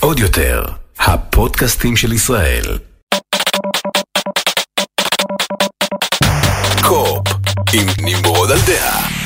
עוד 0.00 0.18
יותר, 0.18 0.64
הפודקאסטים 0.98 1.96
של 1.96 2.12
ישראל. 2.12 2.78
Co-Op, 6.82 7.28
עם 7.72 7.86
נמרוד 7.98 8.50
על 8.50 8.58
דעה. 8.66 9.21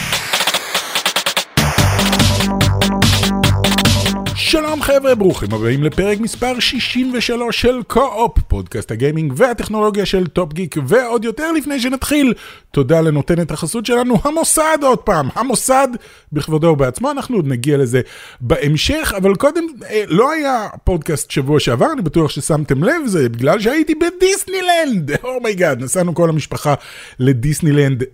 שלום 4.49 4.83
חבר'ה, 4.83 5.15
ברוכים 5.15 5.49
הבאים 5.53 5.83
לפרק 5.83 6.21
מספר 6.21 6.61
63 6.61 7.61
של 7.61 7.83
Co-Op, 7.87 8.39
פודקאסט 8.49 8.91
הגיימינג 8.91 9.33
והטכנולוגיה 9.37 10.07
של 10.07 10.27
Top 10.27 10.53
Geek, 10.53 10.77
ועוד 10.87 11.25
יותר 11.25 11.53
לפני 11.53 11.81
שנתחיל, 11.81 12.35
תודה 12.71 13.01
לנותנת 13.01 13.51
החסות 13.51 13.87
שלנו, 13.87 14.17
המוסד 14.25 14.79
עוד 14.83 14.99
פעם, 14.99 15.29
המוסד 15.35 15.89
בכבודו 16.33 16.67
ובעצמו, 16.67 17.11
אנחנו 17.11 17.37
עוד 17.37 17.47
נגיע 17.47 17.77
לזה 17.79 18.01
בהמשך, 18.41 19.13
אבל 19.17 19.35
קודם, 19.35 19.65
אה, 19.91 20.05
לא 20.07 20.33
היה 20.33 20.67
פודקאסט 20.85 21.31
שבוע 21.31 21.61
שעבר, 21.61 21.93
אני 21.93 22.03
בטוח 22.03 22.31
ששמתם 22.31 22.85
לב, 22.85 23.07
זה 23.07 23.29
בגלל 23.29 23.61
שהייתי 23.61 23.95
בדיסנילנד, 23.95 25.11
oh 25.25 25.53
my 25.53 25.81
god, 25.81 25.85
נסענו 25.85 26.15
כל 26.15 26.29
המשפחה 26.29 26.75
לדיסנילנד 27.19 28.05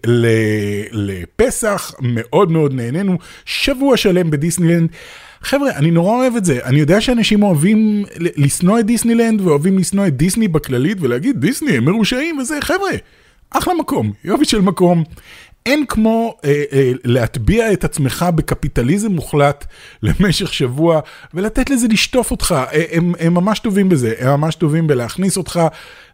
לפסח, 0.93 1.95
מאוד 2.01 2.51
מאוד 2.51 2.75
נהנינו, 2.75 3.19
שבוע 3.45 3.97
שלם 3.97 4.31
בדיסנילנד. 4.31 4.89
חבר'ה, 5.43 5.71
אני 5.77 5.91
נורא 5.91 6.13
אוהב 6.13 6.37
את 6.37 6.45
זה. 6.45 6.59
אני 6.65 6.81
יודע 6.81 7.01
שאנשים 7.01 7.43
אוהבים 7.43 8.05
לשנוא 8.17 8.79
את 8.79 8.87
דיסנילנד 8.87 9.41
ואוהבים 9.41 9.79
לשנוא 9.79 10.07
את 10.07 10.17
דיסני 10.17 10.49
בכללית 10.49 10.99
ולהגיד 11.01 11.41
דיסני 11.41 11.77
הם 11.77 11.85
מרושעים 11.85 12.39
וזה, 12.39 12.59
חבר'ה, 12.61 12.91
אחלה 13.51 13.75
מקום, 13.75 14.13
יופי 14.25 14.45
של 14.45 14.61
מקום. 14.61 15.05
אין 15.67 15.87
כמו 15.87 16.37
אה, 16.45 16.63
אה, 16.73 16.93
להטביע 17.05 17.73
את 17.73 17.85
עצמך 17.85 18.27
בקפיטליזם 18.35 19.13
מוחלט 19.13 19.67
למשך 20.03 20.55
שבוע 20.55 21.01
ולתת 21.35 21.71
לזה 21.71 21.89
לשטוף 21.89 22.31
אותך. 22.31 22.55
אה, 22.73 22.85
הם, 22.93 23.13
הם 23.21 23.35
ממש 23.35 23.59
טובים 23.59 23.89
בזה, 23.89 24.15
הם 24.19 24.41
ממש 24.41 24.55
טובים 24.55 24.87
בלהכניס 24.87 25.37
אותך 25.37 25.61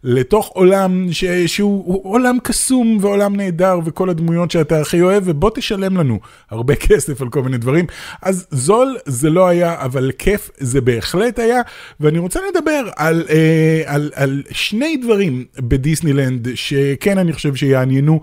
לתוך 0.04 0.50
עולם 0.54 1.06
ש, 1.12 1.24
שהוא 1.24 2.00
עולם 2.12 2.38
קסום 2.42 2.98
ועולם 3.00 3.36
נהדר 3.36 3.78
וכל 3.84 4.10
הדמויות 4.10 4.50
שאתה 4.50 4.80
הכי 4.80 5.02
אוהב, 5.02 5.22
ובוא 5.26 5.50
תשלם 5.54 5.96
לנו 5.96 6.18
הרבה 6.50 6.74
כסף 6.86 7.22
על 7.22 7.28
כל 7.28 7.42
מיני 7.42 7.58
דברים. 7.58 7.84
אז 8.22 8.46
זול 8.50 8.96
זה 9.06 9.30
לא 9.30 9.48
היה, 9.48 9.76
אבל 9.78 10.10
כיף 10.18 10.50
זה 10.58 10.80
בהחלט 10.80 11.38
היה, 11.38 11.60
ואני 12.00 12.18
רוצה 12.18 12.40
לדבר 12.50 12.88
על, 12.96 13.24
אה, 13.30 13.82
על, 13.86 14.10
על 14.14 14.42
שני 14.50 14.96
דברים 14.96 15.44
בדיסנילנד, 15.58 16.48
שכן 16.54 17.18
אני 17.18 17.32
חושב 17.32 17.54
שיעניינו 17.54 18.20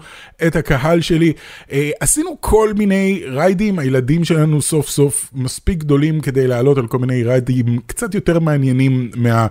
את 0.48 0.56
הקהל 0.56 1.02
שלי. 1.02 1.34
אה, 1.72 1.90
עשינו 2.00 2.38
כל 2.40 2.74
מיני 2.78 3.22
ריידים, 3.28 3.80
הילדים 3.80 4.24
שלנו 4.24 4.62
סוף 4.62 4.90
סוף 4.90 5.32
מספיק 5.34 5.78
גדולים 5.78 6.22
כדי 6.22 6.48
לעלות 6.48 6.78
על 6.78 6.88
כל 6.88 6.98
מיני 6.98 7.24
ריידים 7.24 7.80
קצת 7.86 8.16
יותר 8.16 8.40
מעניינים 8.40 9.12
מה... 9.16 9.48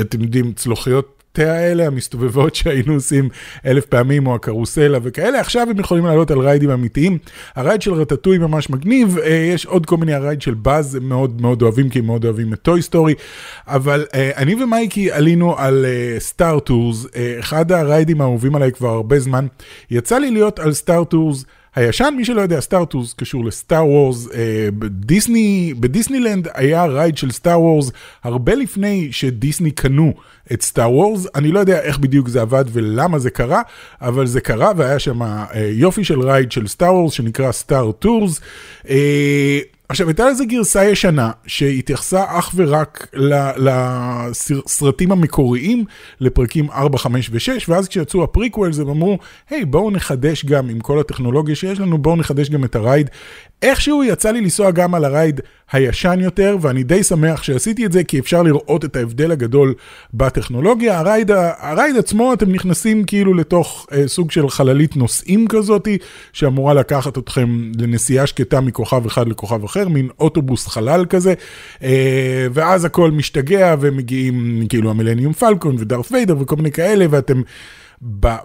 אתם 0.00 0.22
יודעים, 0.22 0.52
צלוחיות 0.52 1.19
התה 1.32 1.52
האלה 1.52 1.86
המסתובבות 1.86 2.54
שהיינו 2.54 2.92
עושים 2.92 3.28
אלף 3.66 3.86
פעמים, 3.86 4.26
או 4.26 4.34
הקרוסלה 4.34 4.98
וכאלה, 5.02 5.40
עכשיו 5.40 5.66
הם 5.70 5.80
יכולים 5.80 6.06
לעלות 6.06 6.30
על 6.30 6.38
ריידים 6.38 6.70
אמיתיים. 6.70 7.18
ה 7.56 7.61
ride 7.61 7.82
של 7.82 7.92
רטטוי 7.92 8.38
ממש 8.38 8.70
מגניב, 8.70 9.18
אה, 9.18 9.50
יש 9.54 9.66
עוד 9.66 9.86
כל 9.86 9.96
מיני, 9.96 10.14
ה 10.14 10.20
ride 10.20 10.42
של 10.42 10.54
באז 10.54 10.98
מאוד 11.02 11.40
מאוד 11.40 11.62
אוהבים, 11.62 11.88
כי 11.88 11.98
הם 11.98 12.06
מאוד 12.06 12.24
אוהבים 12.24 12.52
את 12.52 12.58
Toy 12.62 12.82
Story, 12.82 13.14
אבל 13.66 14.06
אה, 14.14 14.30
אני 14.36 14.62
ומייקי 14.62 15.12
עלינו 15.12 15.58
על 15.58 15.86
Star 16.18 16.56
Tours, 16.56 17.06
אחד 17.40 17.72
הריידים 17.72 18.20
האהובים 18.20 18.54
עליי 18.54 18.72
כבר 18.72 18.88
הרבה 18.88 19.20
זמן. 19.20 19.46
יצא 19.90 20.18
לי 20.18 20.30
להיות 20.30 20.58
על 20.58 20.72
Star 20.72 21.04
Tours. 21.04 21.44
הישן, 21.74 22.14
מי 22.16 22.24
שלא 22.24 22.40
יודע, 22.40 22.60
Star 22.60 22.84
Tours 22.84 23.14
קשור 23.14 23.44
ל 23.44 23.52
Star 23.52 23.86
Wars, 23.86 24.28
אה, 24.34 24.68
בדיסני, 24.78 25.74
בדיסנילנד 25.80 26.48
היה 26.54 26.86
ride 26.86 27.16
של 27.16 27.30
Star 27.30 27.60
Wars 27.60 27.90
הרבה 28.24 28.54
לפני 28.54 29.08
שדיסני 29.12 29.70
קנו 29.70 30.12
את 30.52 30.62
Star 30.62 30.92
Wars, 30.92 31.26
אני 31.34 31.52
לא 31.52 31.60
יודע 31.60 31.80
איך 31.80 31.98
בדיוק 31.98 32.28
זה 32.28 32.40
עבד 32.40 32.64
ולמה 32.72 33.18
זה 33.18 33.30
קרה, 33.30 33.62
אבל 34.00 34.26
זה 34.26 34.40
קרה 34.40 34.72
והיה 34.76 34.98
שם 34.98 35.22
אה, 35.22 35.46
יופי 35.72 36.04
של 36.04 36.20
ride 36.20 36.52
של 36.52 36.68
Star 36.68 36.94
Wars 36.94 37.12
שנקרא 37.12 37.52
Star 37.52 37.92
Tours. 37.92 38.40
אה, 38.88 39.58
עכשיו, 39.90 40.08
הייתה 40.08 40.30
לזה 40.30 40.44
גרסה 40.44 40.84
ישנה 40.84 41.30
שהתייחסה 41.46 42.24
אך 42.28 42.52
ורק 42.54 43.06
לסרטים 43.56 45.12
המקוריים, 45.12 45.84
לפרקים 46.20 46.70
4, 46.70 46.98
5 46.98 47.30
ו-6, 47.32 47.64
ואז 47.68 47.88
כשיצאו 47.88 48.24
ה 48.24 48.30
prequels 48.30 48.78
הם 48.78 48.88
אמרו, 48.88 49.18
היי, 49.50 49.64
בואו 49.64 49.90
נחדש 49.90 50.44
גם 50.44 50.68
עם 50.68 50.80
כל 50.80 51.00
הטכנולוגיה 51.00 51.54
שיש 51.54 51.80
לנו, 51.80 51.98
בואו 51.98 52.16
נחדש 52.16 52.50
גם 52.50 52.64
את 52.64 52.76
ה 52.76 52.82
ride. 52.82 53.10
איכשהו 53.62 54.04
יצא 54.04 54.30
לי 54.30 54.40
לנסוע 54.40 54.70
גם 54.70 54.94
על 54.94 55.04
ה 55.04 55.11
ride 55.11 55.40
הישן 55.72 56.18
יותר, 56.20 56.56
ואני 56.60 56.82
די 56.82 57.02
שמח 57.02 57.42
שעשיתי 57.42 57.86
את 57.86 57.92
זה, 57.92 58.04
כי 58.04 58.18
אפשר 58.18 58.42
לראות 58.42 58.84
את 58.84 58.96
ההבדל 58.96 59.32
הגדול 59.32 59.74
בטכנולוגיה. 60.14 60.98
ה 60.98 61.03
ride, 61.03 61.30
ה 61.58 61.66
ride 61.66 61.96
עצמו, 61.96 62.32
אתם 62.32 62.52
נכנסים 62.52 63.04
כאילו 63.04 63.34
לתוך 63.34 63.86
אה, 63.92 64.08
סוג 64.08 64.30
של 64.30 64.48
חללית 64.48 64.96
נוסעים 64.96 65.48
כזאתי, 65.48 65.98
שאמורה 66.32 66.74
לקחת 66.74 67.18
אתכם 67.18 67.72
לנסיעה 67.78 68.26
שקטה 68.26 68.60
מכוכב 68.60 69.06
אחד 69.06 69.28
לכוכב 69.28 69.64
אחר, 69.64 69.88
מין 69.88 70.08
אוטובוס 70.20 70.66
חלל 70.66 71.04
כזה, 71.08 71.34
אה, 71.82 72.46
ואז 72.52 72.84
הכל 72.84 73.10
משתגע, 73.10 73.74
ומגיעים 73.80 74.66
כאילו 74.68 74.90
ה 74.90 74.94
Millennium 74.94 75.32
Falcon 75.32 75.76
ו 75.78 75.84
Darth 75.84 76.12
Vader 76.12 76.36
וכל 76.40 76.56
מיני 76.56 76.72
כאלה, 76.72 77.06
ואתם... 77.10 77.42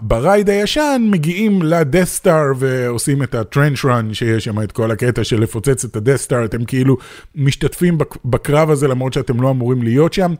ב 0.00 0.10
ride 0.10 0.50
הישן 0.50 1.02
מגיעים 1.10 1.62
ל 1.62 1.70
Death 1.70 2.08
Star 2.08 2.44
ועושים 2.58 3.22
את 3.22 3.34
ה 3.34 3.41
trench 3.41 3.84
run 3.84 4.14
שיש 4.14 4.44
שם 4.44 4.62
את 4.62 4.72
כל 4.72 4.90
הקטע 4.90 5.24
של 5.24 5.40
לפוצץ 5.40 5.84
את 5.84 5.96
ה 5.96 5.99
Death 5.99 6.16
Star, 6.16 6.44
אתם 6.44 6.64
כאילו 6.64 6.96
משתתפים 7.34 7.98
בקרב 8.24 8.70
הזה 8.70 8.88
למרות 8.88 9.12
שאתם 9.12 9.40
לא 9.40 9.50
אמורים 9.50 9.82
להיות 9.82 10.12
שם. 10.12 10.34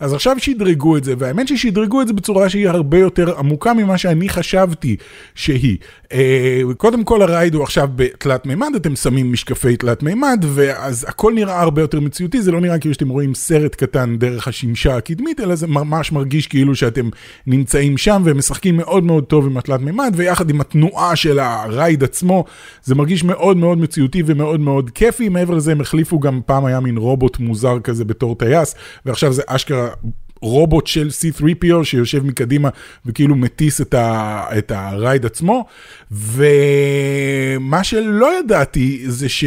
אז 0.00 0.14
עכשיו 0.14 0.36
שדרגו 0.38 0.96
את 0.96 1.04
זה, 1.04 1.14
והאמת 1.18 1.48
ששדרגו 1.48 2.02
את 2.02 2.06
זה 2.06 2.12
בצורה 2.12 2.48
שהיא 2.48 2.68
הרבה 2.68 2.98
יותר 2.98 3.38
עמוקה 3.38 3.74
ממה 3.74 3.98
שאני 3.98 4.28
חשבתי 4.28 4.96
שהיא. 5.34 5.76
אה, 6.12 6.60
קודם 6.76 7.04
כל 7.04 7.22
ה 7.22 7.28
ride 7.28 7.54
הוא 7.54 7.62
עכשיו 7.62 7.88
בתלת 7.96 8.46
מימד, 8.46 8.72
אתם 8.76 8.96
שמים 8.96 9.32
משקפי 9.32 9.76
תלת 9.76 10.02
מימד, 10.02 10.44
ואז 10.48 11.06
הכל 11.08 11.32
נראה 11.34 11.60
הרבה 11.60 11.82
יותר 11.82 12.00
מציאותי, 12.00 12.42
זה 12.42 12.52
לא 12.52 12.60
נראה 12.60 12.78
כאילו 12.78 12.94
שאתם 12.94 13.08
רואים 13.08 13.34
סרט 13.34 13.74
קטן 13.74 14.16
דרך 14.18 14.48
השמשה 14.48 14.96
הקדמית, 14.96 15.40
אלא 15.40 15.54
זה 15.54 15.66
ממש 15.66 16.12
מרגיש 16.12 16.46
כאילו 16.46 16.74
שאתם 16.74 17.08
נמצאים 17.46 17.98
שם 17.98 18.22
ומשחקים. 18.24 18.59
משחקים 18.60 18.76
מאוד 18.76 19.04
מאוד 19.04 19.24
טוב 19.24 19.46
עם 19.46 19.56
התלת 19.56 19.80
מימד, 19.80 20.12
ויחד 20.16 20.50
עם 20.50 20.60
התנועה 20.60 21.16
של 21.16 21.38
הרייד 21.38 22.04
עצמו, 22.04 22.44
זה 22.84 22.94
מרגיש 22.94 23.24
מאוד 23.24 23.56
מאוד 23.56 23.78
מציאותי 23.78 24.22
ומאוד 24.26 24.60
מאוד 24.60 24.90
כיפי. 24.90 25.28
מעבר 25.28 25.54
לזה 25.54 25.72
הם 25.72 25.80
החליפו 25.80 26.18
גם, 26.18 26.40
פעם 26.46 26.64
היה 26.64 26.80
מין 26.80 26.96
רובוט 26.96 27.38
מוזר 27.38 27.80
כזה 27.80 28.04
בתור 28.04 28.34
טייס, 28.34 28.74
ועכשיו 29.06 29.32
זה 29.32 29.42
אשכרה 29.46 29.88
רובוט 30.40 30.86
של 30.86 31.08
C3PO 31.08 31.84
שיושב 31.84 32.26
מקדימה 32.26 32.68
וכאילו 33.06 33.36
מטיס 33.36 33.80
את, 33.80 33.94
ה, 33.94 34.44
את 34.58 34.72
הרייד 34.74 35.26
עצמו. 35.26 35.64
ומה 36.10 37.84
שלא 37.84 38.38
ידעתי 38.38 39.02
זה 39.06 39.28
ש... 39.28 39.44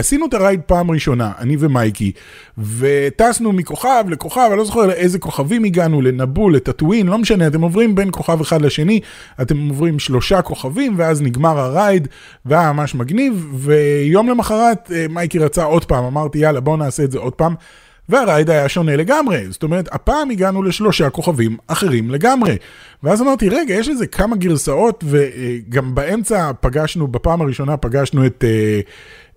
עשינו 0.00 0.26
את 0.26 0.34
הרייד 0.34 0.60
פעם 0.66 0.90
ראשונה, 0.90 1.32
אני 1.38 1.56
ומייקי, 1.58 2.12
וטסנו 2.58 3.52
מכוכב 3.52 4.04
לכוכב, 4.08 4.46
אני 4.50 4.58
לא 4.58 4.64
זוכר 4.64 4.86
לאיזה 4.86 5.18
כוכבים 5.18 5.64
הגענו, 5.64 6.02
לנבול, 6.02 6.56
לטאטווין, 6.56 7.06
לא 7.06 7.18
משנה, 7.18 7.46
אתם 7.46 7.60
עוברים 7.60 7.94
בין 7.94 8.08
כוכב 8.12 8.40
אחד 8.40 8.62
לשני, 8.62 9.00
אתם 9.42 9.68
עוברים 9.68 9.98
שלושה 9.98 10.42
כוכבים, 10.42 10.94
ואז 10.96 11.22
נגמר 11.22 11.58
הרייד, 11.58 12.08
והיה 12.44 12.72
ממש 12.72 12.94
מגניב, 12.94 13.52
ויום 13.54 14.28
למחרת 14.28 14.90
אה, 14.94 15.06
מייקי 15.10 15.38
רצה 15.38 15.64
עוד 15.64 15.84
פעם, 15.84 16.04
אמרתי 16.04 16.38
יאללה 16.38 16.60
בואו 16.60 16.76
נעשה 16.76 17.04
את 17.04 17.12
זה 17.12 17.18
עוד 17.18 17.32
פעם. 17.32 17.54
והרייד 18.08 18.50
היה 18.50 18.68
שונה 18.68 18.96
לגמרי, 18.96 19.46
זאת 19.50 19.62
אומרת, 19.62 19.88
הפעם 19.92 20.30
הגענו 20.30 20.62
לשלושה 20.62 21.10
כוכבים 21.10 21.56
אחרים 21.66 22.10
לגמרי. 22.10 22.56
ואז 23.02 23.22
אמרתי, 23.22 23.48
רגע, 23.48 23.74
יש 23.74 23.88
לזה 23.88 24.06
כמה 24.06 24.36
גרסאות, 24.36 25.04
וגם 25.06 25.94
באמצע 25.94 26.50
פגשנו, 26.60 27.08
בפעם 27.08 27.40
הראשונה 27.40 27.76
פגשנו 27.76 28.26
את... 28.26 28.44
אה, 28.46 28.80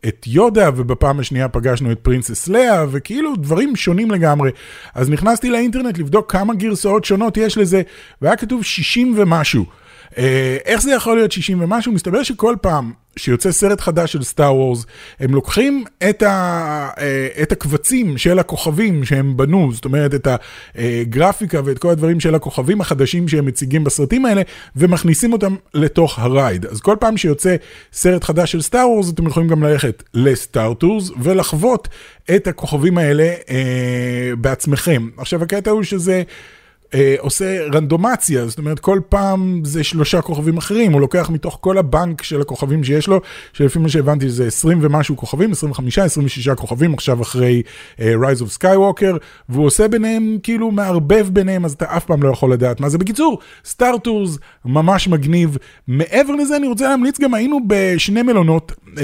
את 0.08 0.28
יודה, 0.28 0.70
ובפעם 0.76 1.20
השנייה 1.20 1.50
פגשנו 1.50 1.92
את 1.92 2.00
פרינסס 2.00 2.48
לאה, 2.48 2.86
וכאילו 2.92 3.36
דברים 3.36 3.76
שונים 3.76 4.12
לגמרי. 4.12 4.52
אז 4.96 5.10
נכנסתי 5.10 5.50
לאינטרנט 5.50 5.98
לבדוק 5.98 6.32
כמה 6.32 6.54
גרסאות 6.54 7.06
שונות 7.06 7.38
יש 7.38 7.58
לזה, 7.58 7.82
והיה 8.22 8.36
כתוב 8.36 8.64
60 8.64 9.14
ומשהו. 9.18 9.66
אה, 10.18 10.58
איך 10.66 10.82
זה 10.82 10.92
יכול 10.92 11.18
להיות 11.18 11.32
60 11.32 11.62
ומשהו? 11.62 11.92
מסתבר 11.92 12.24
שכל 12.24 12.56
פעם 12.62 12.92
שיוצא 13.16 13.52
סרט 13.52 13.82
חדש 13.82 14.14
של 14.14 14.24
סטאר 14.24 14.56
וורס, 14.56 14.86
הם 15.20 15.34
לוקחים 15.34 15.84
את, 16.10 16.24
ה, 16.24 16.90
אה, 16.98 17.28
את 17.42 17.52
הקבצים 17.52 18.18
של 18.18 18.40
הכוכבים 18.40 19.06
שהם 19.06 19.38
בנו, 19.38 19.74
זאת 19.74 19.86
אומרת 19.86 20.14
את 20.14 20.28
הגרפיקה 20.76 21.62
ואת 21.66 21.80
כל 21.80 21.90
הדברים 21.90 22.20
של 22.20 22.36
הכוכבים 22.36 22.82
החדשים 22.82 23.28
שהם 23.28 23.46
מציגים 23.46 23.84
בסרטים 23.84 24.26
האלה, 24.26 24.42
ומכניסים 24.76 25.34
אותם 25.34 25.56
לתוך 25.74 26.20
הרייד. 26.20 26.66
אז 26.66 26.82
כל 26.82 26.96
פעם 27.00 27.18
שיוצא 27.18 27.56
סרט 27.94 28.24
חדש 28.24 28.52
של 28.52 28.62
Star 28.62 28.90
Wars, 28.90 29.10
אתם 29.10 29.28
יכולים 29.28 29.50
גם 29.50 29.64
ללכת 29.64 30.04
ל 30.14 30.26
Star 30.26 30.74
Tours 30.74 31.12
ולחוות 31.22 31.88
את 32.36 32.48
הכוכבים 32.48 32.98
האלה 32.98 33.34
אה, 33.50 34.32
בעצמכם. 34.38 35.10
עכשיו 35.18 35.44
הקטע 35.44 35.72
הוא 35.72 35.84
שזה... 35.84 36.24
אה, 36.94 37.16
עושה 37.20 37.68
רנדומיזציה, 37.74 38.48
זאת 38.48 38.58
אומרת 38.58 38.80
כל 38.80 39.00
פעם 39.10 39.62
זה 39.66 39.84
שלושה 39.84 40.22
כוכבים 40.22 40.58
אחרים, 40.58 40.94
הוא 40.94 41.02
לוקח 41.02 41.30
מתוך 41.30 41.58
כל 41.62 41.78
הבנק 41.78 42.22
של 42.22 42.42
הכוכבים 42.42 42.84
שיש 42.84 43.08
לו, 43.08 43.22
שלפי 43.54 43.80
מה 43.80 43.90
שהבנתי 43.90 44.30
זה 44.30 44.48
20 44.48 44.80
ומשהו 44.82 45.18
כוכבים, 45.18 45.52
25, 45.52 46.00
26 46.00 46.50
כוכבים 46.50 46.94
עכשיו 46.94 47.22
אחרי 47.22 47.62
uh, 47.96 48.00
Rise 48.00 48.42
of 48.42 48.62
Skywalker, 48.62 49.18
והוא 49.50 49.66
עושה 49.66 49.88
ביניהם, 49.88 50.38
כאילו 50.44 50.72
מערבב 50.72 51.28
ביניהם, 51.34 51.66
אז 51.66 51.72
אתה 51.74 51.98
אף 51.98 52.06
פעם 52.06 52.24
לא 52.24 52.30
יכול 52.30 52.54
לדעת 52.54 52.80
מה 52.80 52.90
זה. 52.90 52.98
בקיצור, 52.98 53.40
Star 53.66 53.98
Tours 53.98 54.38
ממש 54.66 55.08
מגניב. 55.08 55.58
מעבר 55.88 56.36
לזה 56.36 56.56
אני 56.56 56.68
רוצה 56.68 56.90
להמליץ 56.90 57.20
גם, 57.20 57.34
היינו 57.34 57.60
בשני 57.68 58.22
מלונות. 58.22 58.72
Uh, 58.96 59.00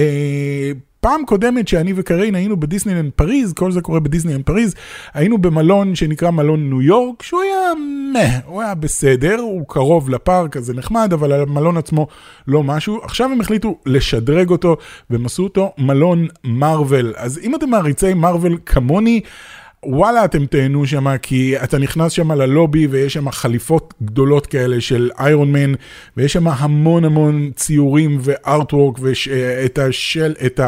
פעם 1.02 1.26
קודמת 1.26 1.68
שאני 1.68 1.94
וקריין 1.96 2.36
היינו 2.36 2.60
בדיסנילנד 2.60 3.12
פריז, 3.16 3.54
כל 3.54 3.72
זה 3.72 3.82
קורה 3.82 4.00
בדיסנילנד 4.00 4.46
פריז, 4.46 4.76
היינו 5.14 5.38
במלון 5.38 5.96
שנקרא 5.96 6.32
מלון 6.32 6.70
ניו 6.70 6.82
יורק, 6.82 7.24
שהוא 7.24 7.42
היה 7.42 7.74
מה, 8.14 8.40
הוא 8.46 8.62
היה 8.62 8.76
בסדר, 8.76 9.40
הוא 9.40 9.66
קרוב 9.68 10.10
לפארק, 10.10 10.58
אז 10.58 10.66
זה 10.66 10.74
נחמד, 10.74 11.14
אבל 11.14 11.42
המלון 11.42 11.78
עצמו 11.78 12.08
לא 12.48 12.64
משהו. 12.64 13.00
עכשיו 13.04 13.32
הם 13.32 13.42
החליטו 13.42 13.78
לשדרג 13.86 14.50
אותו, 14.50 14.78
והם 15.10 15.26
עשו 15.26 15.44
אותו 15.44 15.74
מלון 15.78 16.28
מארוול. 16.44 17.14
אז 17.18 17.40
אם 17.44 17.56
אתם 17.56 17.70
מעריצי 17.70 18.14
מארוול 18.14 18.58
כמוני, 18.66 19.22
וואלה 19.86 20.26
אתם 20.26 20.46
תהנו 20.46 20.86
שם 20.86 21.18
כי 21.18 21.64
אתה 21.64 21.78
נכנס 21.78 22.12
שם 22.12 22.32
ללובי 22.32 22.88
ויש 22.88 23.14
שם 23.14 23.32
חליפות 23.32 23.94
גדולות 24.04 24.48
כאלה 24.48 24.82
של 24.82 25.10
איירון 25.20 25.52
מן 25.52 25.74
ויש 26.18 26.34
שם 26.34 26.48
המון 26.48 27.06
המון 27.06 27.52
ציורים 27.56 28.18
וארטוורק 28.22 29.00
ואת 29.02 29.80
השל, 29.80 30.34
את 30.46 30.60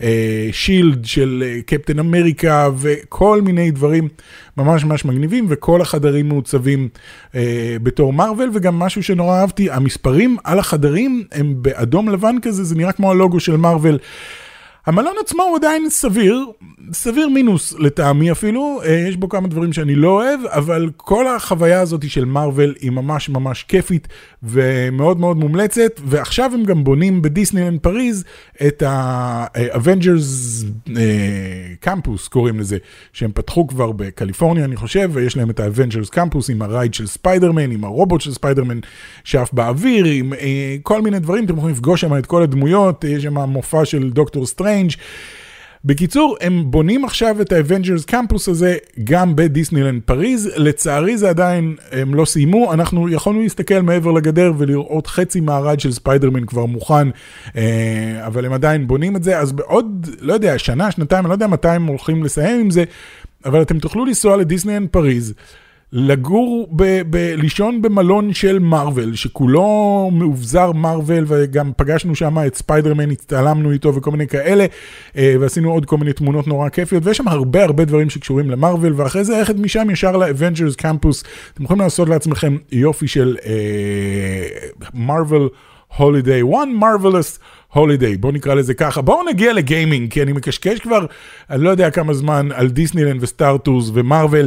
השילד 0.00 1.04
של 1.04 1.44
קפטן 1.66 1.98
אמריקה 1.98 2.68
וכל 2.76 3.42
מיני 3.42 3.70
דברים 3.70 4.08
ממש 4.56 4.84
ממש 4.84 5.04
מגניבים 5.04 5.46
וכל 5.48 5.80
החדרים 5.80 6.28
מעוצבים 6.28 6.88
אה, 7.34 7.76
בתור 7.82 8.12
מרוויל 8.12 8.50
וגם 8.54 8.78
משהו 8.78 9.02
שנורא 9.02 9.40
אהבתי 9.40 9.70
המספרים 9.70 10.36
על 10.44 10.58
החדרים 10.58 11.24
הם 11.32 11.54
באדום 11.62 12.08
לבן 12.08 12.36
כזה 12.42 12.64
זה 12.64 12.74
נראה 12.74 12.92
כמו 12.92 13.10
הלוגו 13.10 13.40
של 13.40 13.56
מרוויל. 13.56 13.98
המלון 14.88 15.14
עצמו 15.20 15.42
הוא 15.42 15.56
עדיין 15.56 15.90
סביר, 15.90 16.46
סביר 16.92 17.28
מינוס 17.28 17.74
לטעמי 17.78 18.32
אפילו, 18.32 18.80
אה, 18.84 19.04
יש 19.08 19.16
בו 19.16 19.28
כמה 19.28 19.48
דברים 19.48 19.72
שאני 19.72 19.94
לא 19.94 20.08
אוהב, 20.08 20.40
אבל 20.46 20.90
כל 20.96 21.26
החוויה 21.26 21.80
הזאת 21.80 22.10
של 22.10 22.24
מארוול 22.24 22.74
היא 22.80 22.90
ממש 22.90 23.28
ממש 23.28 23.62
כיפית 23.62 24.08
ומאוד 24.42 25.20
מאוד 25.20 25.36
מומלצת, 25.36 26.00
ועכשיו 26.04 26.50
הם 26.54 26.64
גם 26.64 26.84
בונים 26.84 27.22
בדיסנילנד 27.22 27.80
פריז 27.80 28.24
את 28.66 28.82
קמפוס 31.80 32.24
אה, 32.24 32.30
קוראים 32.30 32.60
לזה, 32.60 32.76
שהם 33.12 33.30
פתחו 33.34 33.66
כבר 33.66 33.92
בקליפורניה 33.92 34.64
אני 34.64 34.76
חושב, 34.76 35.10
ויש 35.12 35.36
להם 35.36 35.50
את 35.50 35.60
ה-Avengers 35.60 36.10
קמפוס 36.10 36.50
עם 36.50 36.62
ה 36.62 36.68
ride 36.68 36.94
של 36.94 37.06
ספיידרמן, 37.06 37.70
עם 37.70 37.84
הרובוט 37.84 38.20
של 38.20 38.32
ספיידרמן 38.32 38.78
שעף 39.24 39.52
באוויר, 39.52 40.04
עם 40.04 40.32
אה, 40.32 40.76
כל 40.82 41.02
מיני 41.02 41.18
דברים, 41.18 41.44
אתם 41.44 41.56
יכולים 41.56 41.74
לפגוש 41.74 42.00
שם 42.00 42.18
את 42.18 42.26
כל 42.26 42.42
הדמויות, 42.42 43.04
יש 43.04 43.22
שם 43.22 43.38
מופע 43.38 43.84
של 43.84 44.10
דוקטור 44.10 44.46
סטרנג'. 44.78 44.92
בקיצור, 45.84 46.36
הם 46.40 46.70
בונים 46.70 47.04
עכשיו 47.04 47.40
את 47.40 47.52
ה 47.52 47.58
Avengers 47.58 48.04
Campus 48.04 48.48
הזה 48.48 48.76
גם 49.04 49.36
בדיסנילנד 49.36 50.02
פריז. 50.04 50.50
לצערי 50.56 51.18
זה 51.18 51.28
עדיין, 51.28 51.76
הם 51.92 52.14
לא 52.14 52.24
סיימו, 52.24 52.72
אנחנו 52.72 53.08
יכולנו 53.08 53.42
להסתכל 53.42 53.80
מעבר 53.80 54.10
לגדר 54.10 54.52
ולראות 54.58 55.06
חצי 55.06 55.40
מה 55.40 55.53
ride 55.53 55.80
של 55.80 55.92
ספיידרמן 55.92 56.46
כבר 56.46 56.66
מוכן, 56.66 57.08
אה, 57.56 58.26
אבל 58.26 58.46
הם 58.46 58.52
עדיין 58.52 58.86
בונים 58.86 59.16
את 59.16 59.22
זה, 59.22 59.38
אז 59.38 59.52
בעוד, 59.52 60.08
לא 60.20 60.32
יודע, 60.32 60.58
שנה, 60.58 60.90
שנתיים, 60.90 61.24
אני 61.24 61.28
לא 61.28 61.34
יודע 61.34 61.46
מתי 61.46 61.68
הם 61.68 61.86
הולכים 61.86 62.24
לסיים 62.24 62.60
עם 62.60 62.70
זה, 62.70 62.84
אבל 63.44 63.62
אתם 63.62 63.78
תוכלו 63.78 64.04
לנסוע 64.04 64.36
לדיסנילנד 64.36 64.88
פריז. 64.88 65.34
לגור, 65.92 66.68
ב, 66.76 67.00
ב, 67.10 67.16
לישון 67.16 67.82
במלון 67.82 68.32
של 68.32 68.58
מארוול, 68.58 69.14
שכולו 69.14 70.10
מאובזר 70.12 70.72
מארוול, 70.72 71.24
וגם 71.26 71.70
פגשנו 71.76 72.14
שם 72.14 72.38
את 72.46 72.54
ספיידרמן, 72.54 73.10
הצטלמנו 73.10 73.72
איתו 73.72 73.94
וכל 73.94 74.10
מיני 74.10 74.26
כאלה, 74.26 74.66
אה, 75.16 75.34
ועשינו 75.40 75.72
עוד 75.72 75.86
כל 75.86 75.96
מיני 75.96 76.12
תמונות 76.12 76.46
נורא 76.46 76.68
כיפיות, 76.68 77.06
ויש 77.06 77.16
שם 77.16 77.28
הרבה 77.28 77.64
הרבה 77.64 77.84
דברים 77.84 78.10
שקשורים 78.10 78.50
למארוול, 78.50 78.92
ואחרי 78.96 79.24
זה 79.24 79.38
ללכת 79.38 79.56
משם 79.56 79.90
ישר 79.90 80.16
ל 80.16 80.23
Avengers 80.23 80.76
Campus, 80.76 81.24
אתם 81.54 81.64
יכולים 81.64 81.82
לעשות 81.82 82.08
לעצמכם 82.08 82.56
יופי 82.72 83.08
של 83.08 83.36
מארוול 84.94 85.48
holiday, 85.96 86.42
one 86.42 86.82
marvelous 86.82 87.38
holiday, 87.72 88.16
בואו 88.16 88.32
נקרא 88.32 88.54
לזה 88.54 88.74
ככה. 88.74 89.02
בואו 89.02 89.28
נגיע 89.28 89.52
לגיימינג, 89.52 90.12
כי 90.12 90.22
אני 90.22 90.32
מקשקש 90.32 90.78
כבר, 90.78 91.06
אני 91.50 91.62
לא 91.62 91.70
יודע 91.70 91.90
כמה 91.90 92.14
זמן, 92.14 92.48
על 92.54 92.68
דיסנילנד 92.68 93.22
ו 93.22 93.29
Star 93.29 93.56
Tours 93.56 93.90
ומארוול. 93.94 94.46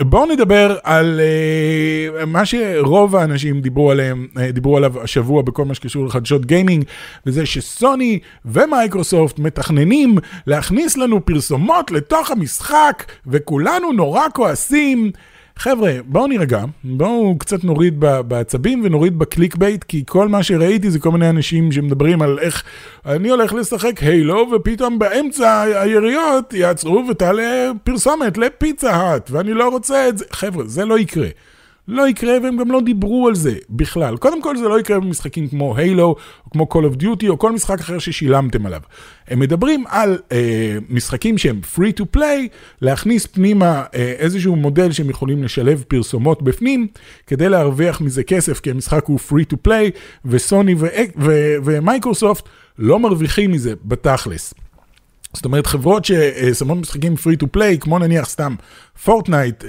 בואו 0.00 0.26
נדבר 0.26 0.76
על 0.82 1.20
uh, 1.20 2.26
מה 2.26 2.46
שרוב 2.46 3.16
האנשים 3.16 3.60
דיברו 3.60 3.90
עליהם, 3.90 4.26
uh, 4.34 4.40
דיברו 4.52 4.76
עליו 4.76 5.02
השבוע 5.02 5.42
בכל 5.42 5.64
מה 5.64 5.74
שקשור 5.74 6.06
לחדשות 6.06 6.46
גיימינג, 6.46 6.84
וזה 7.26 7.46
שסוני 7.46 8.18
ומייקרוסופט 8.44 9.38
מתכננים 9.38 10.18
להכניס 10.46 10.96
לנו 10.96 11.26
פרסומות 11.26 11.90
לתוך 11.90 12.30
המשחק, 12.30 13.04
וכולנו 13.26 13.92
נורא 13.92 14.22
כועסים. 14.34 15.10
חבר'ה, 15.56 15.92
בואו 16.04 16.26
נירגע, 16.26 16.64
בואו 16.84 17.38
קצת 17.38 17.64
נוריד 17.64 18.00
בעצבים 18.00 18.80
ונוריד 18.84 19.18
ב 19.18 19.56
clickbait, 19.56 19.84
כי 19.84 20.04
כל 20.06 20.28
מה 20.28 20.42
שראיתי 20.42 20.90
זה 20.90 20.98
כל 20.98 21.10
מיני 21.10 21.30
אנשים 21.30 21.72
שמדברים 21.72 22.22
על 22.22 22.38
איך 22.38 22.62
אני 23.06 23.28
הולך 23.28 23.52
לשחק 23.52 24.02
הילו, 24.02 24.50
ופתאום 24.54 24.98
באמצע 24.98 25.62
היריות 25.62 26.52
יעצרו 26.52 27.04
ותעלה 27.10 27.70
פרסומת 27.84 28.38
לפיצה 28.38 28.90
האט, 28.90 29.30
ואני 29.30 29.54
לא 29.54 29.68
רוצה 29.68 30.08
את 30.08 30.18
זה. 30.18 30.24
חבר'ה, 30.32 30.64
זה 30.66 30.84
לא 30.84 30.98
יקרה. 30.98 31.28
לא 31.88 32.08
יקרה 32.08 32.34
והם 32.42 32.56
גם 32.56 32.70
לא 32.70 32.80
דיברו 32.80 33.28
על 33.28 33.34
זה 33.34 33.54
בכלל. 33.70 34.16
קודם 34.16 34.42
כל 34.42 34.56
זה 34.56 34.68
לא 34.68 34.80
יקרה 34.80 35.00
במשחקים 35.00 35.48
כמו 35.48 35.76
הילו, 35.76 36.16
או 36.46 36.50
כמו 36.50 36.66
Call 36.72 36.94
of 36.94 37.02
Duty, 37.02 37.28
או 37.28 37.38
כל 37.38 37.52
משחק 37.52 37.80
אחר 37.80 37.98
ששילמתם 37.98 38.66
עליו. 38.66 38.80
הם 39.28 39.38
מדברים 39.38 39.84
על 39.88 40.18
אה, 40.32 40.76
משחקים 40.88 41.38
שהם 41.38 41.60
free 41.76 42.00
to 42.00 42.16
play, 42.16 42.48
להכניס 42.80 43.26
פנימה 43.26 43.84
אה, 43.94 44.14
איזשהו 44.18 44.56
מודל 44.56 44.92
שהם 44.92 45.10
יכולים 45.10 45.44
לשלב 45.44 45.84
פרסומות 45.88 46.42
בפנים, 46.42 46.86
כדי 47.26 47.48
להרוויח 47.48 48.00
מזה 48.00 48.22
כסף, 48.22 48.60
כי 48.60 48.70
המשחק 48.70 49.04
הוא 49.04 49.18
free 49.28 49.54
to 49.54 49.56
play, 49.68 49.98
וסוני 50.24 50.74
ומייקרוסופט 51.64 52.48
לא 52.78 52.98
מרוויחים 52.98 53.52
מזה 53.52 53.74
בתכלס. 53.84 54.54
זאת 55.34 55.44
אומרת 55.44 55.66
חברות 55.66 56.04
ששמות 56.04 56.78
משחקים 56.78 57.14
free 57.14 57.44
to 57.44 57.46
play, 57.56 57.78
כמו 57.80 57.98
נניח 57.98 58.28
סתם 58.28 58.54
פורטנייט, 59.04 59.64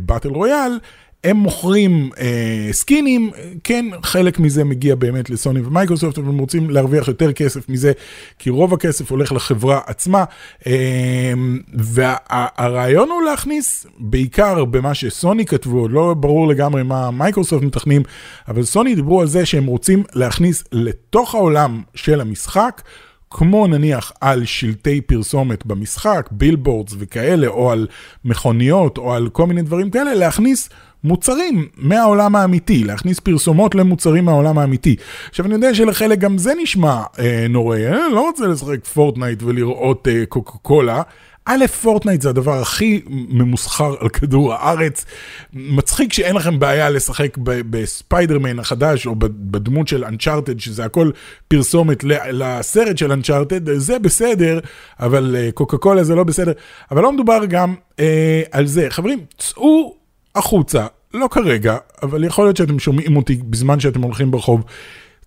Battle 0.00 0.28
Royale, 0.28 0.78
הם 1.26 1.36
מוכרים 1.36 2.10
אה, 2.18 2.68
סקינים, 2.72 3.30
כן, 3.64 3.84
חלק 4.02 4.38
מזה 4.38 4.64
מגיע 4.64 4.94
באמת 4.94 5.30
לסוני 5.30 5.60
ומייקרוסופט, 5.60 6.18
אבל 6.18 6.28
הם 6.28 6.38
רוצים 6.38 6.70
להרוויח 6.70 7.08
יותר 7.08 7.32
כסף 7.32 7.68
מזה, 7.68 7.92
כי 8.38 8.50
רוב 8.50 8.74
הכסף 8.74 9.10
הולך 9.10 9.32
לחברה 9.32 9.80
עצמה. 9.86 10.24
אה, 10.66 11.32
והרעיון 11.74 13.10
הוא 13.10 13.22
להכניס, 13.22 13.86
בעיקר 13.98 14.64
במה 14.64 14.94
שסוני 14.94 15.46
כתבו, 15.46 15.88
לא 15.88 16.14
ברור 16.14 16.48
לגמרי 16.48 16.82
מה 16.82 17.10
מייקרוסופט 17.10 17.64
מתכננים, 17.64 18.02
אבל 18.48 18.62
סוני 18.62 18.94
דיברו 18.94 19.20
על 19.20 19.26
זה 19.26 19.46
שהם 19.46 19.66
רוצים 19.66 20.02
להכניס 20.12 20.64
לתוך 20.72 21.34
העולם 21.34 21.82
של 21.94 22.20
המשחק, 22.20 22.82
כמו 23.30 23.66
נניח 23.66 24.12
על 24.20 24.44
שלטי 24.44 25.00
פרסומת 25.00 25.66
במשחק, 25.66 26.28
billboards 26.30 26.94
וכאלה, 26.98 27.46
או 27.46 27.70
על 27.70 27.86
מכוניות, 28.24 28.98
או 28.98 29.14
על 29.14 29.28
כל 29.28 29.46
מיני 29.46 29.62
דברים 29.62 29.90
כאלה, 29.90 30.14
להכניס 30.14 30.68
מוצרים 31.06 31.68
מהעולם 31.76 32.36
האמיתי, 32.36 32.84
להכניס 32.84 33.20
פרסומות 33.20 33.74
למוצרים 33.74 34.24
מהעולם 34.24 34.58
האמיתי. 34.58 34.96
עכשיו 35.28 35.46
אני 35.46 35.54
יודע 35.54 35.74
שלחלק 35.74 36.18
גם 36.18 36.38
זה 36.38 36.52
נשמע 36.62 37.02
אה, 37.18 37.46
נוראי, 37.48 37.88
אני 37.88 38.12
לא 38.12 38.20
רוצה 38.20 38.46
לשחק 38.46 38.84
פורטנייט 38.84 39.42
ולראות 39.42 40.08
אה, 40.08 40.26
קוקה 40.28 40.58
קולה. 40.62 41.02
א', 41.48 41.66
פורטנייט 41.66 42.22
זה 42.22 42.28
הדבר 42.28 42.60
הכי 42.60 43.02
ממוסחר 43.08 43.94
על 44.00 44.08
כדור 44.08 44.54
הארץ. 44.54 45.04
מצחיק 45.52 46.12
שאין 46.12 46.36
לכם 46.36 46.58
בעיה 46.58 46.90
לשחק 46.90 47.38
בספיידרמן 47.42 48.58
החדש, 48.58 49.06
או 49.06 49.14
בדמות 49.18 49.88
של 49.88 50.04
אנצ'ארטד, 50.04 50.60
שזה 50.60 50.84
הכל 50.84 51.10
פרסומת 51.48 52.04
לסרט 52.30 52.98
של 52.98 53.12
אנצ'ארטד, 53.12 53.78
זה 53.78 53.98
בסדר, 53.98 54.60
אבל 55.00 55.36
אה, 55.38 55.52
קוקה 55.54 55.76
קולה 55.76 56.04
זה 56.04 56.14
לא 56.14 56.24
בסדר. 56.24 56.52
אבל 56.90 57.02
לא 57.02 57.12
מדובר 57.12 57.44
גם 57.48 57.74
אה, 58.00 58.42
על 58.50 58.66
זה. 58.66 58.86
חברים, 58.90 59.18
צאו 59.38 59.94
החוצה, 60.34 60.86
לא 61.14 61.28
כרגע, 61.30 61.76
אבל 62.02 62.24
יכול 62.24 62.44
להיות 62.44 62.56
שאתם 62.56 62.78
שומעים 62.78 63.16
אותי 63.16 63.36
בזמן 63.36 63.80
שאתם 63.80 64.02
הולכים 64.02 64.30
ברחוב. 64.30 64.64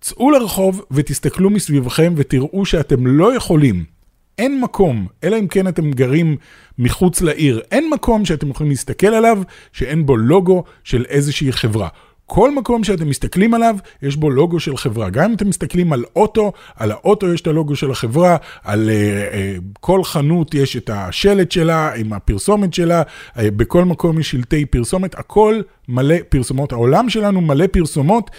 צאו 0.00 0.30
לרחוב 0.30 0.84
ותסתכלו 0.90 1.50
מסביבכם 1.50 2.14
ותראו 2.16 2.66
שאתם 2.66 3.06
לא 3.06 3.34
יכולים, 3.34 3.84
אין 4.38 4.60
מקום, 4.60 5.06
אלא 5.24 5.38
אם 5.38 5.48
כן 5.48 5.68
אתם 5.68 5.90
גרים 5.90 6.36
מחוץ 6.78 7.20
לעיר, 7.20 7.60
אין 7.70 7.90
מקום 7.90 8.24
שאתם 8.24 8.50
יכולים 8.50 8.70
להסתכל 8.70 9.06
עליו 9.06 9.42
שאין 9.72 10.06
בו 10.06 10.16
לוגו 10.16 10.64
של 10.84 11.04
איזושהי 11.08 11.52
חברה. 11.52 11.88
כל 12.32 12.50
מקום 12.50 12.84
שאתם 12.84 13.08
מסתכלים 13.08 13.54
עליו, 13.54 13.76
יש 14.02 14.16
בו 14.16 14.30
לוגו 14.30 14.60
של 14.60 14.76
חברה. 14.76 15.10
גם 15.10 15.24
אם 15.24 15.34
אתם 15.34 15.48
מסתכלים 15.48 15.92
על 15.92 16.04
אוטו, 16.16 16.52
על 16.76 16.90
האוטו 16.90 17.34
יש 17.34 17.40
את 17.40 17.46
הלוגו 17.46 17.76
של 17.76 17.90
החברה, 17.90 18.36
על 18.64 18.90
uh, 18.90 19.34
uh, 19.34 19.62
כל 19.80 20.04
חנות 20.04 20.54
יש 20.54 20.76
את 20.76 20.90
השלט 20.92 21.52
שלה 21.52 21.94
עם 21.94 22.12
הפרסומת 22.12 22.74
שלה, 22.74 23.02
uh, 23.02 23.40
בכל 23.56 23.84
מקום 23.84 24.20
יש 24.20 24.30
שלטי 24.30 24.66
פרסומת, 24.66 25.18
הכל 25.18 25.60
מלא 25.88 26.16
פרסומות. 26.28 26.72
העולם 26.72 27.08
שלנו 27.08 27.40
מלא 27.40 27.66
פרסומות. 27.66 28.30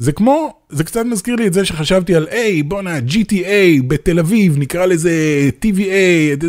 זה 0.00 0.12
כמו, 0.12 0.54
זה 0.68 0.84
קצת 0.84 1.04
מזכיר 1.04 1.36
לי 1.36 1.46
את 1.46 1.52
זה 1.52 1.64
שחשבתי 1.64 2.14
על, 2.14 2.26
היי, 2.30 2.62
בואנה, 2.62 2.98
GTA 2.98 3.82
בתל 3.86 4.18
אביב, 4.18 4.58
נקרא 4.58 4.86
לזה 4.86 5.12
TVA, 5.64 6.46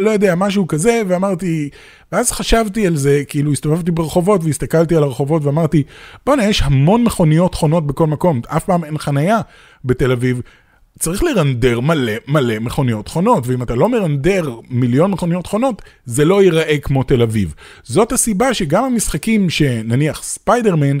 לא 0.00 0.10
יודע, 0.10 0.34
משהו 0.34 0.66
כזה, 0.66 1.02
ואמרתי, 1.08 1.68
ואז 2.12 2.32
חשבתי 2.32 2.86
על 2.86 2.96
זה, 2.96 3.22
כאילו 3.28 3.52
הסתובבתי 3.52 3.90
ברחובות 3.90 4.44
והסתכלתי 4.44 4.96
על 4.96 5.02
הרחובות 5.02 5.44
ואמרתי, 5.44 5.82
בואנה, 6.26 6.44
יש 6.44 6.62
המון 6.62 7.04
מכוניות 7.04 7.54
חונות 7.54 7.86
בכל 7.86 8.06
מקום, 8.06 8.40
אף 8.48 8.64
פעם 8.64 8.84
אין 8.84 8.98
חנייה 8.98 9.40
בתל 9.84 10.12
אביב. 10.12 10.40
צריך 10.98 11.22
לרנדר 11.22 11.80
מלא 11.80 12.12
מלא 12.28 12.58
מכוניות 12.58 13.08
חונות, 13.08 13.46
ואם 13.46 13.62
אתה 13.62 13.74
לא 13.74 13.88
מרנדר 13.88 14.54
מיליון 14.70 15.10
מכוניות 15.10 15.46
חונות, 15.46 15.82
זה 16.04 16.24
לא 16.24 16.42
ייראה 16.42 16.78
כמו 16.78 17.02
תל 17.02 17.22
אביב. 17.22 17.54
זאת 17.82 18.12
הסיבה 18.12 18.54
שגם 18.54 18.84
המשחקים 18.84 19.50
שנניח 19.50 20.22
ספיידרמן, 20.22 20.98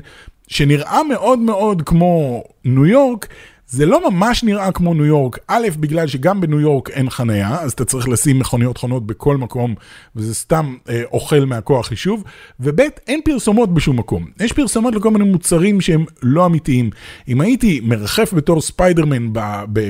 שנראה 0.48 1.02
מאוד 1.02 1.38
מאוד 1.38 1.82
כמו 1.86 2.44
ניו 2.64 2.86
יורק, 2.86 3.26
זה 3.68 3.86
לא 3.86 4.10
ממש 4.10 4.44
נראה 4.44 4.72
כמו 4.72 4.94
ניו 4.94 5.04
יורק, 5.04 5.38
א', 5.46 5.68
בגלל 5.80 6.06
שגם 6.06 6.40
בניו 6.40 6.60
יורק 6.60 6.90
אין 6.90 7.10
חנייה, 7.10 7.60
אז 7.60 7.72
אתה 7.72 7.84
צריך 7.84 8.08
לשים 8.08 8.38
מכוניות 8.38 8.78
חונות 8.78 9.06
בכל 9.06 9.36
מקום, 9.36 9.74
וזה 10.16 10.34
סתם 10.34 10.76
אה, 10.88 11.02
אוכל 11.12 11.44
מהכוח 11.44 11.86
חישוב, 11.86 12.24
וב', 12.60 12.80
אין 13.06 13.20
פרסומות 13.24 13.74
בשום 13.74 13.98
מקום. 13.98 14.24
יש 14.40 14.52
פרסומות 14.52 14.94
לכל 14.94 15.10
מיני 15.10 15.24
מוצרים 15.24 15.80
שהם 15.80 16.04
לא 16.22 16.46
אמיתיים. 16.46 16.90
אם 17.28 17.40
הייתי 17.40 17.80
מרחף 17.84 18.34
בתור 18.34 18.60
ספיידרמן 18.60 19.32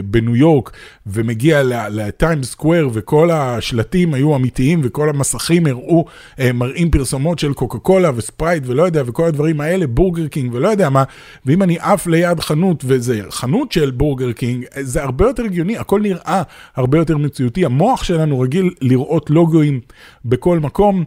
בניו 0.04 0.36
יורק, 0.36 0.72
ומגיע 1.06 1.62
לטיים 1.90 2.42
סקוואר, 2.42 2.88
וכל 2.92 3.30
השלטים 3.30 4.14
היו 4.14 4.36
אמיתיים, 4.36 4.80
וכל 4.84 5.08
המסכים 5.08 5.66
הראו, 5.66 6.04
אה, 6.40 6.52
מראים 6.52 6.90
פרסומות 6.90 7.38
של 7.38 7.52
קוקה 7.52 7.78
קולה 7.78 8.10
וספרייט 8.16 8.62
ולא 8.66 8.82
יודע, 8.82 9.02
וכל 9.06 9.24
הדברים 9.24 9.60
האלה, 9.60 9.86
בורגר 9.86 10.26
קינג 10.26 10.54
ולא 10.54 10.68
יודע 10.68 10.90
מה, 10.90 11.04
ואם 11.46 11.62
אני 11.62 11.78
עף 11.80 12.06
ליד 12.06 12.40
חנות, 12.40 12.84
וזה 12.86 13.20
חנות, 13.30 13.65
הדמות 13.66 13.72
של 13.72 13.90
בורגר 13.90 14.32
קינג, 14.32 14.64
זה 14.80 15.02
הרבה 15.02 15.26
יותר 15.26 15.44
הגיוני, 15.44 15.78
הכל 15.78 16.00
נראה 16.00 16.42
הרבה 16.76 16.98
יותר 16.98 17.16
מציאותי, 17.16 17.64
המוח 17.64 18.04
שלנו 18.04 18.40
רגיל 18.40 18.70
לראות 18.80 19.30
לוגוים 19.30 19.80
בכל 20.24 20.58
מקום, 20.58 21.04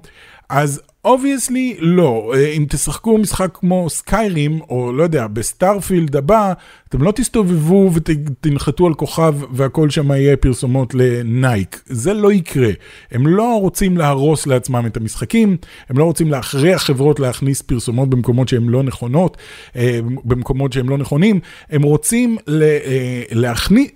אז 0.49 0.81
obviously 1.05 1.75
לא, 1.79 2.33
אם 2.57 2.65
תשחקו 2.69 3.17
משחק 3.17 3.49
כמו 3.53 3.89
סקיירים, 3.89 4.59
או 4.69 4.93
לא 4.93 5.03
יודע, 5.03 5.27
בסטארפילד 5.27 6.15
הבא, 6.15 6.53
אתם 6.89 7.01
לא 7.01 7.11
תסתובבו 7.11 7.91
ותנחתו 7.93 8.87
על 8.87 8.93
כוכב 8.93 9.35
והכל 9.51 9.89
שם 9.89 10.11
יהיה 10.11 10.37
פרסומות 10.37 10.93
לנייק. 10.93 11.81
זה 11.85 12.13
לא 12.13 12.31
יקרה. 12.31 12.69
הם 13.11 13.27
לא 13.27 13.59
רוצים 13.59 13.97
להרוס 13.97 14.47
לעצמם 14.47 14.85
את 14.85 14.97
המשחקים, 14.97 15.57
הם 15.89 15.97
לא 15.97 16.03
רוצים 16.03 16.31
להכריח 16.31 16.83
חברות 16.83 17.19
להכניס 17.19 17.61
פרסומות 17.61 18.09
במקומות 18.09 18.47
שהן 18.47 18.69
לא 18.69 18.83
נכונות, 18.83 19.37
אה, 19.75 19.99
במקומות 20.23 20.73
שהם 20.73 20.89
לא 20.89 20.97
נכונים, 20.97 21.39
הם 21.69 21.81
רוצים 21.81 22.37
אה, 22.49 23.21
להכניס... 23.31 23.89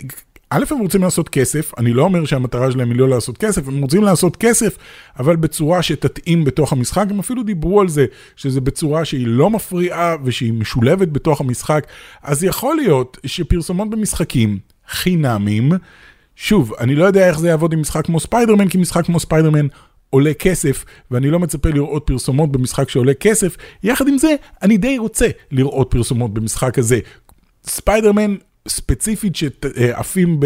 א', 0.55 0.63
הם 0.72 0.79
רוצים 0.79 1.01
לעשות 1.01 1.29
כסף, 1.29 1.72
אני 1.77 1.93
לא 1.93 2.03
אומר 2.03 2.25
שהמטרה 2.25 2.72
שלהם 2.72 2.91
היא 2.91 3.00
לא 3.00 3.10
לעשות 3.10 3.38
כסף, 3.38 3.67
הם 3.67 3.81
רוצים 3.81 4.03
לעשות 4.03 4.36
כסף, 4.38 4.77
אבל 5.19 5.36
בצורה 5.36 5.83
שתתאים 5.83 6.43
בתוך 6.43 6.74
המשחק, 6.74 7.05
הם 7.10 7.19
אפילו 7.19 7.43
דיברו 7.43 7.81
על 7.81 7.89
זה, 7.89 8.05
שזה 8.36 8.62
בצורה 8.62 9.05
שהיא 9.05 9.27
לא 9.27 9.50
מפריעה 9.50 10.15
ושהיא 10.24 10.53
משולבת 10.53 11.07
בתוך 11.07 11.41
המשחק, 11.41 11.88
אז 12.24 12.43
יכול 12.43 12.75
להיות 12.75 13.17
שפרסומות 13.25 13.89
במשחקים 13.89 14.60
חינמים, 14.89 15.72
שוב, 16.36 16.74
אני 16.79 16.95
לא 16.95 17.05
יודע 17.05 17.27
איך 17.27 17.39
זה 17.39 17.48
יעבוד 17.48 17.74
עם 17.74 17.81
משחק 17.81 18.05
כמו 18.05 18.19
ספיידרמן, 18.19 18.69
כי 18.69 18.77
משחק 18.77 19.05
כמו 19.05 19.19
ספיידרמן 19.19 19.67
עולה 20.10 20.33
כסף, 20.33 20.86
ואני 21.12 21.29
לא 21.29 21.39
מצפה 21.39 21.69
לראות 21.69 22.03
פרסומות 22.05 22.51
במשחק 22.51 22.89
שעולה 22.89 23.13
כסף. 23.13 23.57
יחד 23.83 24.07
עם 24.07 24.17
זה, 24.17 24.36
אני 24.62 24.77
די 24.77 24.98
רוצה 24.98 25.27
לראות 25.51 25.88
פרסומות 25.91 26.33
במשחק 26.33 26.79
הזה. 26.79 27.00
ספיידרמן 27.65 28.36
ספציפית 28.67 29.36
שעפים 29.36 30.39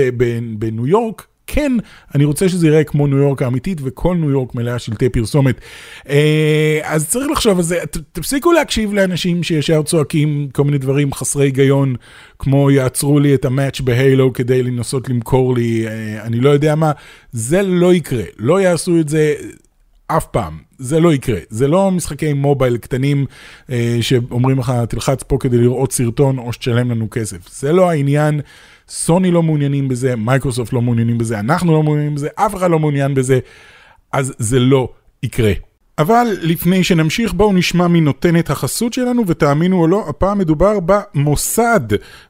בניו 0.60 0.88
יורק, 0.88 1.28
כן, 1.48 1.72
אני 2.16 2.26
רוצה 2.26 2.50
שזה 2.50 2.68
ייראה 2.68 2.84
כמו 2.84 3.08
ניו 3.08 3.18
יורק 3.18 3.42
האמיתית, 3.42 3.78
וכל 3.84 4.16
ניו 4.16 4.30
יורק 4.30 4.56
מלאה 4.56 4.80
שלטי 4.80 5.10
פרסומת. 5.10 5.62
אה, 6.10 6.80
אז 6.84 7.10
צריך 7.10 7.32
לחשוב 7.32 7.58
על 7.58 7.64
זה, 7.64 7.80
תפסיקו 8.12 8.52
להקשיב 8.52 8.94
לאנשים 8.94 9.44
שישר 9.44 9.84
צועקים 9.84 10.50
כל 10.54 10.64
מיני 10.64 10.78
דברים 10.78 11.14
חסרי 11.14 11.46
היגיון, 11.46 11.96
כמו 12.40 12.72
יעצרו 12.72 13.20
לי 13.20 13.36
את 13.36 13.46
המאץ' 13.46 13.80
בהיילו 13.82 14.34
כדי 14.34 14.64
לנסות 14.64 15.10
למכור 15.10 15.56
לי, 15.56 15.88
אה, 15.88 16.24
אני 16.24 16.40
לא 16.40 16.50
יודע 16.50 16.76
מה, 16.76 16.92
זה 17.32 17.62
לא 17.62 17.94
יקרה, 17.94 18.24
לא 18.38 18.62
יעשו 18.62 19.00
את 19.00 19.10
זה. 19.10 19.36
אף 20.08 20.26
פעם, 20.26 20.67
זה 20.78 21.00
לא 21.00 21.14
יקרה. 21.14 21.40
זה 21.50 21.68
לא 21.68 21.92
משחקי 21.92 22.34
מובייל 22.34 22.78
קטנים 22.78 23.26
אה, 23.72 23.98
שאומרים 24.02 24.60
לך, 24.60 24.74
תלחץ 24.90 25.24
פה 25.24 25.38
כדי 25.40 25.58
לראות 25.58 25.92
סרטון 25.92 26.38
או 26.38 26.54
שתשלם 26.54 26.92
לנו 26.92 27.08
כסף. 27.10 27.38
זה 27.60 27.74
לא 27.74 27.90
העניין. 27.90 28.42
סוני 28.90 29.32
לא 29.32 29.44
מעוניינים 29.44 29.88
בזה, 29.88 30.16
מייקרוסופט 30.16 30.74
לא 30.74 30.82
מעוניינים 30.82 31.18
בזה, 31.18 31.40
אנחנו 31.40 31.74
לא 31.74 31.84
מעוניינים 31.84 32.16
בזה, 32.16 32.28
אף 32.36 32.56
אחד 32.56 32.72
לא 32.72 32.80
מעוניין 32.80 33.14
בזה, 33.14 33.40
אז 34.12 34.34
זה 34.38 34.60
לא 34.60 34.90
יקרה. 35.24 35.54
אבל 36.00 36.28
לפני 36.42 36.84
שנמשיך 36.84 37.34
בואו 37.34 37.54
נשמע 37.54 37.88
מי 37.88 38.02
נותן 38.02 38.40
את 38.40 38.50
החסות 38.50 38.94
שלנו 38.94 39.24
ותאמינו 39.28 39.82
או 39.82 39.88
לא, 39.88 40.06
הפעם 40.10 40.38
מדובר 40.38 40.80
במוסד 40.86 41.80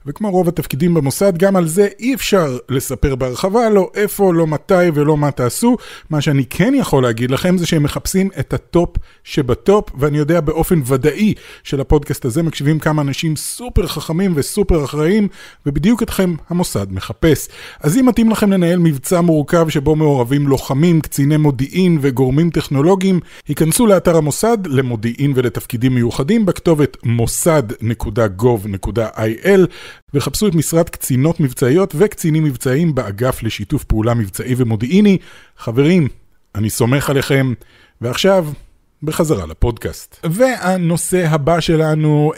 וכמו 0.05 0.31
רוב 0.31 0.47
התפקידים 0.47 0.93
במוסד 0.93 1.37
גם 1.37 1.55
על 1.55 1.67
זה 1.67 1.87
אי 1.99 2.13
אפשר 2.13 2.57
לספר 2.69 3.15
בהרחבה, 3.15 3.69
לא 3.69 3.91
איפה, 3.95 4.33
לא 4.33 4.47
מתי 4.47 4.89
ולא 4.93 5.17
מה 5.17 5.31
תעשו. 5.31 5.77
מה 6.09 6.21
שאני 6.21 6.45
כן 6.45 6.73
יכול 6.75 7.03
להגיד 7.03 7.31
לכם 7.31 7.57
זה 7.57 7.65
שהם 7.65 7.83
מחפשים 7.83 8.29
את 8.39 8.53
הטופ 8.53 8.89
שבטופ 9.23 9.89
ואני 9.99 10.17
יודע 10.17 10.41
באופן 10.41 10.81
ודאי 10.85 11.33
שלפודקאסט 11.63 12.25
הזה 12.25 12.43
מקשיבים 12.43 12.79
כמה 12.79 13.01
אנשים 13.01 13.35
סופר 13.35 13.87
חכמים 13.87 14.33
וסופר 14.35 14.83
אחראיים 14.85 15.27
ובדיוק 15.65 16.03
אתכם 16.03 16.35
המוסד 16.49 16.91
מחפש. 16.91 17.47
אז 17.79 17.97
אם 17.97 18.05
מתאים 18.05 18.29
לכם 18.29 18.51
לנהל 18.51 18.79
מבצע 18.79 19.21
מורכב 19.21 19.69
שבו 19.69 19.95
מעורבים 19.95 20.47
לוחמים, 20.47 21.01
קציני 21.01 21.37
מודיעין 21.37 21.97
וגורמים 22.01 22.49
טכנולוגיים, 22.49 23.19
היכנסו 23.59 23.87
לאתר 23.87 24.17
המוסד 24.17 24.57
למודיעין 24.67 25.33
ולתפקידים 25.35 25.95
מיוחדים 25.95 26.45
בכתובת 26.45 26.97
מוסד.gov.il 27.03 27.69
וחפשו 30.13 30.47
את 30.47 30.55
משרד 30.55 30.89
קצינות 30.89 31.39
מבצעיות 31.39 31.93
וקצינים 31.97 32.43
מבצעיים 32.43 32.95
באגף 32.95 33.43
לשיתוף 33.43 33.83
פעולה 33.83 34.13
מבצעי 34.13 34.53
ומודיעיני. 34.57 35.17
חברים, 35.57 36.07
אני 36.55 36.69
סומך 36.69 37.09
עליכם, 37.09 37.53
ועכשיו... 38.01 38.47
בחזרה 39.03 39.45
לפודקאסט. 39.45 40.25
והנושא 40.31 41.27
הבא 41.29 41.59
שלנו, 41.59 42.31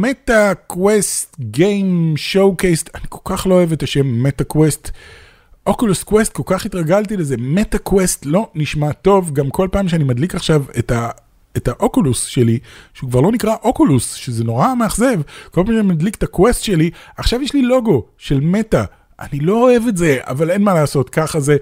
Meta 0.00 0.52
Quest 0.66 1.36
Game 1.40 2.14
Showcase, 2.16 2.90
אני 2.94 3.04
כל 3.08 3.34
כך 3.34 3.46
לא 3.46 3.54
אוהב 3.54 3.72
את 3.72 3.82
השם 3.82 4.22
Meta 4.22 4.44
Quest. 4.44 4.90
Oculus 5.68 6.02
Quest, 6.02 6.32
כל 6.32 6.42
כך 6.46 6.66
התרגלתי 6.66 7.16
לזה, 7.16 7.36
Meta 7.38 7.78
Quest 7.78 8.26
לא 8.26 8.50
נשמע 8.54 8.92
טוב, 8.92 9.30
גם 9.32 9.50
כל 9.50 9.68
פעם 9.72 9.88
שאני 9.88 10.04
מדליק 10.04 10.34
עכשיו 10.34 10.64
את 10.78 10.90
ה... 10.90 11.10
את 11.56 11.68
האוקולוס 11.68 12.24
שלי, 12.24 12.58
שהוא 12.94 13.10
כבר 13.10 13.20
לא 13.20 13.32
נקרא 13.32 13.54
Oculus, 13.62 14.14
שזה 14.14 14.44
נורא 14.44 14.74
מאכזב, 14.74 15.20
כל 15.50 15.62
פעם 15.66 15.74
שאני 15.74 15.88
מדליק 15.88 16.14
את 16.14 16.22
ה-Quest 16.22 16.62
שלי, 16.62 16.90
עכשיו 17.16 17.42
יש 17.42 17.54
לי 17.54 17.62
לוגו 17.62 18.04
של 18.18 18.40
Meta. 18.40 18.84
אני 19.20 19.40
לא 19.40 19.62
אוהב 19.62 19.82
את 19.88 19.96
זה, 19.96 20.18
אבל 20.22 20.50
אין 20.50 20.62
מה 20.62 20.74
לעשות, 20.74 21.10
ככה 21.10 21.40
זה. 21.40 21.56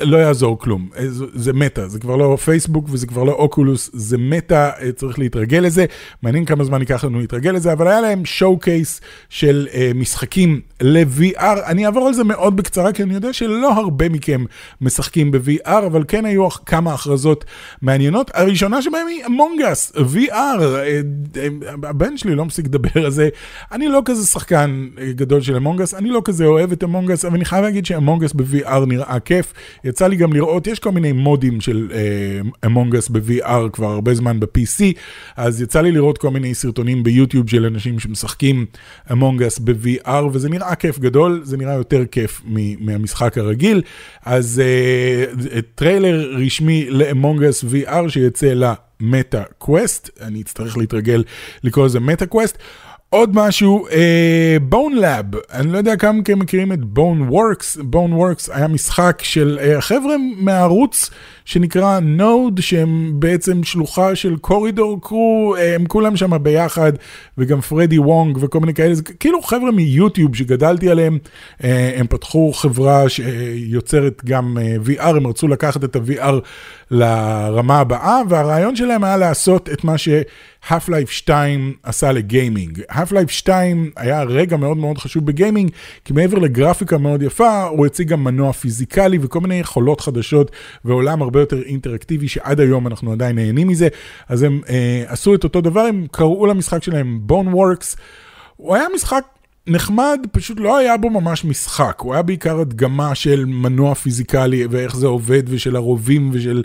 לא 0.00 0.16
יעזור 0.16 0.58
כלום, 0.58 0.88
אה, 0.96 1.04
זה 1.34 1.52
Meta, 1.52 1.88
זה 1.88 1.98
כבר 1.98 2.16
לא 2.16 2.36
פייסבוק 2.44 2.86
וזה 2.90 3.06
כבר 3.06 3.24
לא 3.24 3.32
Oculus, 3.32 3.90
זה 3.92 4.18
Meta, 4.18 4.70
אה, 4.80 4.92
צריך 4.92 5.18
להתרגל 5.18 5.58
לזה, 5.58 5.84
מעניין 6.22 6.44
כמה 6.44 6.64
זמן 6.64 6.80
ייקח 6.80 7.04
לנו 7.04 7.20
להתרגל 7.20 7.50
לזה, 7.50 7.72
אבל 7.72 7.88
היה 7.88 8.00
להם 8.00 8.24
שואו 8.24 8.58
קייס 8.58 9.00
של 9.28 9.68
uh, 9.70 9.76
משחקים 9.94 10.60
ל-VR, 10.80 11.42
אני 11.66 11.86
אעבור 11.86 12.06
על 12.06 12.14
זה 12.14 12.24
מאוד 12.24 12.56
בקצרה, 12.56 12.92
כי 12.92 13.02
אני 13.02 13.14
יודע 13.14 13.32
שלא 13.32 13.72
הרבה 13.72 14.08
מכם 14.08 14.44
משחקים 14.80 15.30
ב-VR, 15.30 15.86
אבל 15.86 16.04
כן 16.08 16.24
היו 16.24 16.50
כמה 16.50 16.94
הכרזות 16.94 17.44
מעניינות, 17.82 18.30
הראשונה 18.34 18.82
שבהם 18.82 19.06
היא 19.06 19.26
אמונגס, 19.26 19.92
VR, 19.96 20.30
uh, 20.30 21.38
הבן 21.82 22.16
שלי 22.16 22.34
לא 22.34 22.44
מפסיק 22.44 22.66
לדבר 22.66 23.04
על 23.04 23.10
זה, 23.10 23.28
אני 23.72 23.88
לא 23.88 24.02
כזה 24.04 24.26
שחקן 24.26 24.88
גדול 25.10 25.40
של 25.40 25.56
אמונגס, 25.56 25.94
אני 25.94 26.10
לא 26.10 26.22
כזה 26.24 26.44
אוהב 26.44 26.72
את 26.72 26.84
אמונגס, 26.84 27.24
אבל 27.24 27.34
אני 27.34 27.44
חייב 27.44 27.64
להגיד 27.64 27.86
שאמונגס 27.86 28.32
ב-VR 28.32 28.86
נראה 28.86 29.20
כיף. 29.20 29.52
יצא 29.84 30.06
לי 30.06 30.16
גם 30.16 30.32
לראות, 30.32 30.66
יש 30.66 30.78
כל 30.78 30.90
מיני 30.92 31.12
מודים 31.12 31.60
של 31.60 31.88
אה, 32.64 32.98
Us 32.98 33.08
ב-VR 33.08 33.70
כבר 33.72 33.86
הרבה 33.86 34.14
זמן 34.14 34.40
ב-PC, 34.40 34.82
אז 35.36 35.62
יצא 35.62 35.80
לי 35.80 35.92
לראות 35.92 36.18
כל 36.18 36.30
מיני 36.30 36.54
סרטונים 36.54 37.02
ביוטיוב 37.02 37.50
של 37.50 37.64
אנשים 37.64 37.98
שמשחקים 37.98 38.66
Among 39.12 39.42
Us 39.42 39.58
ב-VR, 39.58 40.24
וזה 40.32 40.48
נראה 40.48 40.74
כיף 40.74 40.98
גדול, 40.98 41.40
זה 41.44 41.56
נראה 41.56 41.74
יותר 41.74 42.04
כיף 42.06 42.42
מהמשחק 42.80 43.38
הרגיל. 43.38 43.82
אז 44.24 44.62
אה, 44.62 45.60
טריילר 45.74 46.34
רשמי 46.36 46.86
ל-Among 46.90 47.44
Us 47.44 47.64
VR 47.64 48.08
שיצא 48.08 48.52
ל-Meta 49.00 49.42
Quest, 49.58 50.10
אני 50.20 50.40
אצטרך 50.40 50.76
להתרגל 50.76 51.24
לקרוא 51.64 51.86
לזה 51.86 52.00
Meta 52.00 52.26
Quest. 52.26 52.58
עוד 53.14 53.36
משהו, 53.36 53.86
Bone 54.68 54.94
אה, 54.94 55.00
Lab, 55.00 55.24
אני 55.52 55.72
לא 55.72 55.78
יודע 55.78 55.96
כמה 55.96 56.12
מכם 56.12 56.38
מכירים 56.38 56.72
את 56.72 56.84
Boneworks, 56.84 57.76
Boneworks 57.76 58.50
היה 58.50 58.68
משחק 58.68 59.22
של 59.22 59.58
אה, 59.60 59.80
חבר'ה 59.80 60.14
מהערוץ 60.36 61.10
שנקרא 61.44 62.00
Node, 62.00 62.60
שהם 62.60 63.12
בעצם 63.14 63.64
שלוחה 63.64 64.16
של 64.16 64.36
Corridor 64.36 65.00
Crew, 65.02 65.54
הם 65.58 65.86
כולם 65.86 66.16
שם 66.16 66.42
ביחד, 66.42 66.92
וגם 67.38 67.60
פרדי 67.60 67.98
וונג 67.98 68.38
וכל 68.40 68.60
מיני 68.60 68.74
כאלה, 68.74 68.94
זה 68.94 69.02
כאילו 69.02 69.42
חבר'ה 69.42 69.70
מיוטיוב 69.70 70.36
שגדלתי 70.36 70.90
עליהם, 70.90 71.18
אה, 71.58 71.64
הם 71.96 72.06
פתחו 72.06 72.52
חברה 72.52 73.08
שיוצרת 73.08 74.22
גם 74.24 74.58
אה, 74.58 74.88
VR, 74.88 75.16
הם 75.16 75.26
רצו 75.26 75.48
לקחת 75.48 75.84
את 75.84 75.96
ה-VR 75.96 76.34
לרמה 76.90 77.78
הבאה, 77.78 78.20
והרעיון 78.28 78.76
שלהם 78.76 79.04
היה 79.04 79.16
לעשות 79.16 79.68
את 79.68 79.84
מה 79.84 79.98
ש... 79.98 80.08
Half-Life 80.68 81.10
2 81.10 81.74
עשה 81.82 82.12
לגיימינג. 82.12 82.82
Half-Life 82.90 83.28
2 83.28 83.90
היה 83.96 84.22
רגע 84.22 84.56
מאוד 84.56 84.76
מאוד 84.76 84.98
חשוב 84.98 85.26
בגיימינג, 85.26 85.70
כי 86.04 86.12
מעבר 86.12 86.38
לגרפיקה 86.38 86.98
מאוד 86.98 87.22
יפה, 87.22 87.62
הוא 87.62 87.86
הציג 87.86 88.08
גם 88.08 88.24
מנוע 88.24 88.52
פיזיקלי 88.52 89.18
וכל 89.20 89.40
מיני 89.40 89.54
יכולות 89.54 90.00
חדשות 90.00 90.50
ועולם 90.84 91.22
הרבה 91.22 91.40
יותר 91.40 91.62
אינטראקטיבי, 91.62 92.28
שעד 92.28 92.60
היום 92.60 92.86
אנחנו 92.86 93.12
עדיין 93.12 93.36
נהנים 93.36 93.68
מזה. 93.68 93.88
אז 94.28 94.42
הם 94.42 94.60
אה, 94.68 95.04
עשו 95.06 95.34
את 95.34 95.44
אותו 95.44 95.60
דבר, 95.60 95.80
הם 95.80 96.06
קראו 96.10 96.46
למשחק 96.46 96.82
שלהם 96.82 97.20
Boneworks. 97.28 97.96
הוא 98.56 98.74
היה 98.74 98.86
משחק 98.94 99.24
נחמד, 99.66 100.20
פשוט 100.32 100.60
לא 100.60 100.76
היה 100.76 100.96
בו 100.96 101.10
ממש 101.10 101.44
משחק, 101.44 102.00
הוא 102.00 102.14
היה 102.14 102.22
בעיקר 102.22 102.60
הדגמה 102.60 103.14
של 103.14 103.44
מנוע 103.44 103.94
פיזיקלי 103.94 104.66
ואיך 104.70 104.96
זה 104.96 105.06
עובד 105.06 105.42
ושל 105.46 105.76
הרובים 105.76 106.30
ושל 106.32 106.62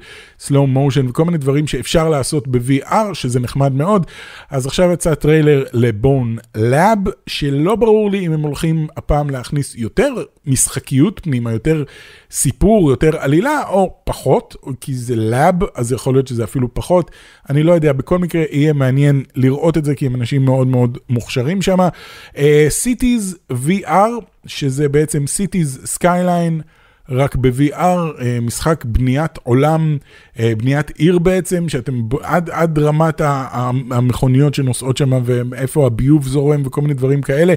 slow 0.47 0.51
motion 0.75 1.09
וכל 1.09 1.25
מיני 1.25 1.37
דברים 1.37 1.67
שאפשר 1.67 2.09
לעשות 2.09 2.47
ב-VR, 2.47 3.13
שזה 3.13 3.39
נחמד 3.39 3.73
מאוד. 3.73 4.05
אז 4.49 4.65
עכשיו 4.65 4.91
יצא 4.91 5.15
טריילר 5.15 5.63
ל-Bonelab, 5.73 6.99
שלא 7.27 7.75
ברור 7.75 8.11
לי 8.11 8.25
אם 8.25 8.31
הם 8.31 8.41
הולכים 8.41 8.87
הפעם 8.97 9.29
להכניס 9.29 9.75
יותר 9.75 10.13
משחקיות 10.45 11.19
פנימה, 11.23 11.51
יותר 11.51 11.83
סיפור, 12.31 12.89
יותר 12.89 13.17
עלילה, 13.17 13.63
או 13.69 13.95
פחות, 14.03 14.55
כי 14.81 14.95
זה 14.95 15.15
לאב, 15.15 15.55
אז 15.75 15.91
יכול 15.91 16.13
להיות 16.13 16.27
שזה 16.27 16.43
אפילו 16.43 16.73
פחות. 16.73 17.11
אני 17.49 17.63
לא 17.63 17.71
יודע, 17.71 17.93
בכל 17.93 18.17
מקרה 18.19 18.43
יהיה 18.51 18.73
מעניין 18.73 19.23
לראות 19.35 19.77
את 19.77 19.85
זה, 19.85 19.95
כי 19.95 20.05
הם 20.05 20.15
אנשים 20.15 20.45
מאוד 20.45 20.67
מאוד 20.67 20.97
מוכשרים 21.09 21.61
שם. 21.61 21.79
Uh, 22.33 22.37
Cities 22.83 23.53
VR, 23.65 24.23
שזה 24.45 24.89
בעצם 24.89 25.23
Cities 25.23 25.97
Skyline. 25.97 26.61
רק 27.09 27.35
ב-VR, 27.35 27.73
אה, 28.21 28.37
משחק 28.41 28.85
בניית 28.85 29.37
עולם, 29.43 29.97
אה, 30.39 30.53
בניית 30.57 30.89
עיר 30.89 31.19
בעצם, 31.19 31.69
שאתם 31.69 32.01
עד, 32.21 32.49
עד 32.49 32.79
רמת 32.79 33.21
המכוניות 33.91 34.53
שנוסעות 34.53 34.97
שם 34.97 35.21
ואיפה 35.25 35.85
הביוב 35.85 36.27
זורם 36.27 36.61
וכל 36.65 36.81
מיני 36.81 36.93
דברים 36.93 37.21
כאלה. 37.21 37.53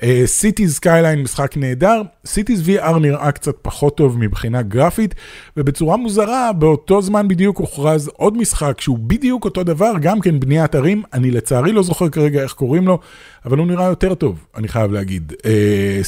Cities 0.00 0.78
Skyline 0.80 1.18
משחק 1.22 1.56
נהדר, 1.56 2.02
Cities 2.26 2.66
VR 2.66 2.98
נראה 2.98 3.32
קצת 3.32 3.54
פחות 3.62 3.96
טוב 3.96 4.18
מבחינה 4.18 4.62
גרפית, 4.62 5.14
ובצורה 5.56 5.96
מוזרה, 5.96 6.52
באותו 6.52 7.02
זמן 7.02 7.28
בדיוק 7.28 7.58
הוכרז 7.58 8.10
עוד 8.16 8.36
משחק 8.36 8.80
שהוא 8.80 8.98
בדיוק 8.98 9.44
אותו 9.44 9.62
דבר, 9.64 9.92
גם 10.00 10.20
כן 10.20 10.40
בניית 10.40 10.74
ערים, 10.74 11.02
אני 11.12 11.30
לצערי 11.30 11.72
לא 11.72 11.82
זוכר 11.82 12.08
כרגע 12.08 12.42
איך 12.42 12.52
קוראים 12.52 12.86
לו, 12.86 12.98
אבל 13.44 13.58
הוא 13.58 13.66
נראה 13.66 13.84
יותר 13.84 14.14
טוב, 14.14 14.44
אני 14.56 14.68
חייב 14.68 14.92
להגיד. 14.92 15.32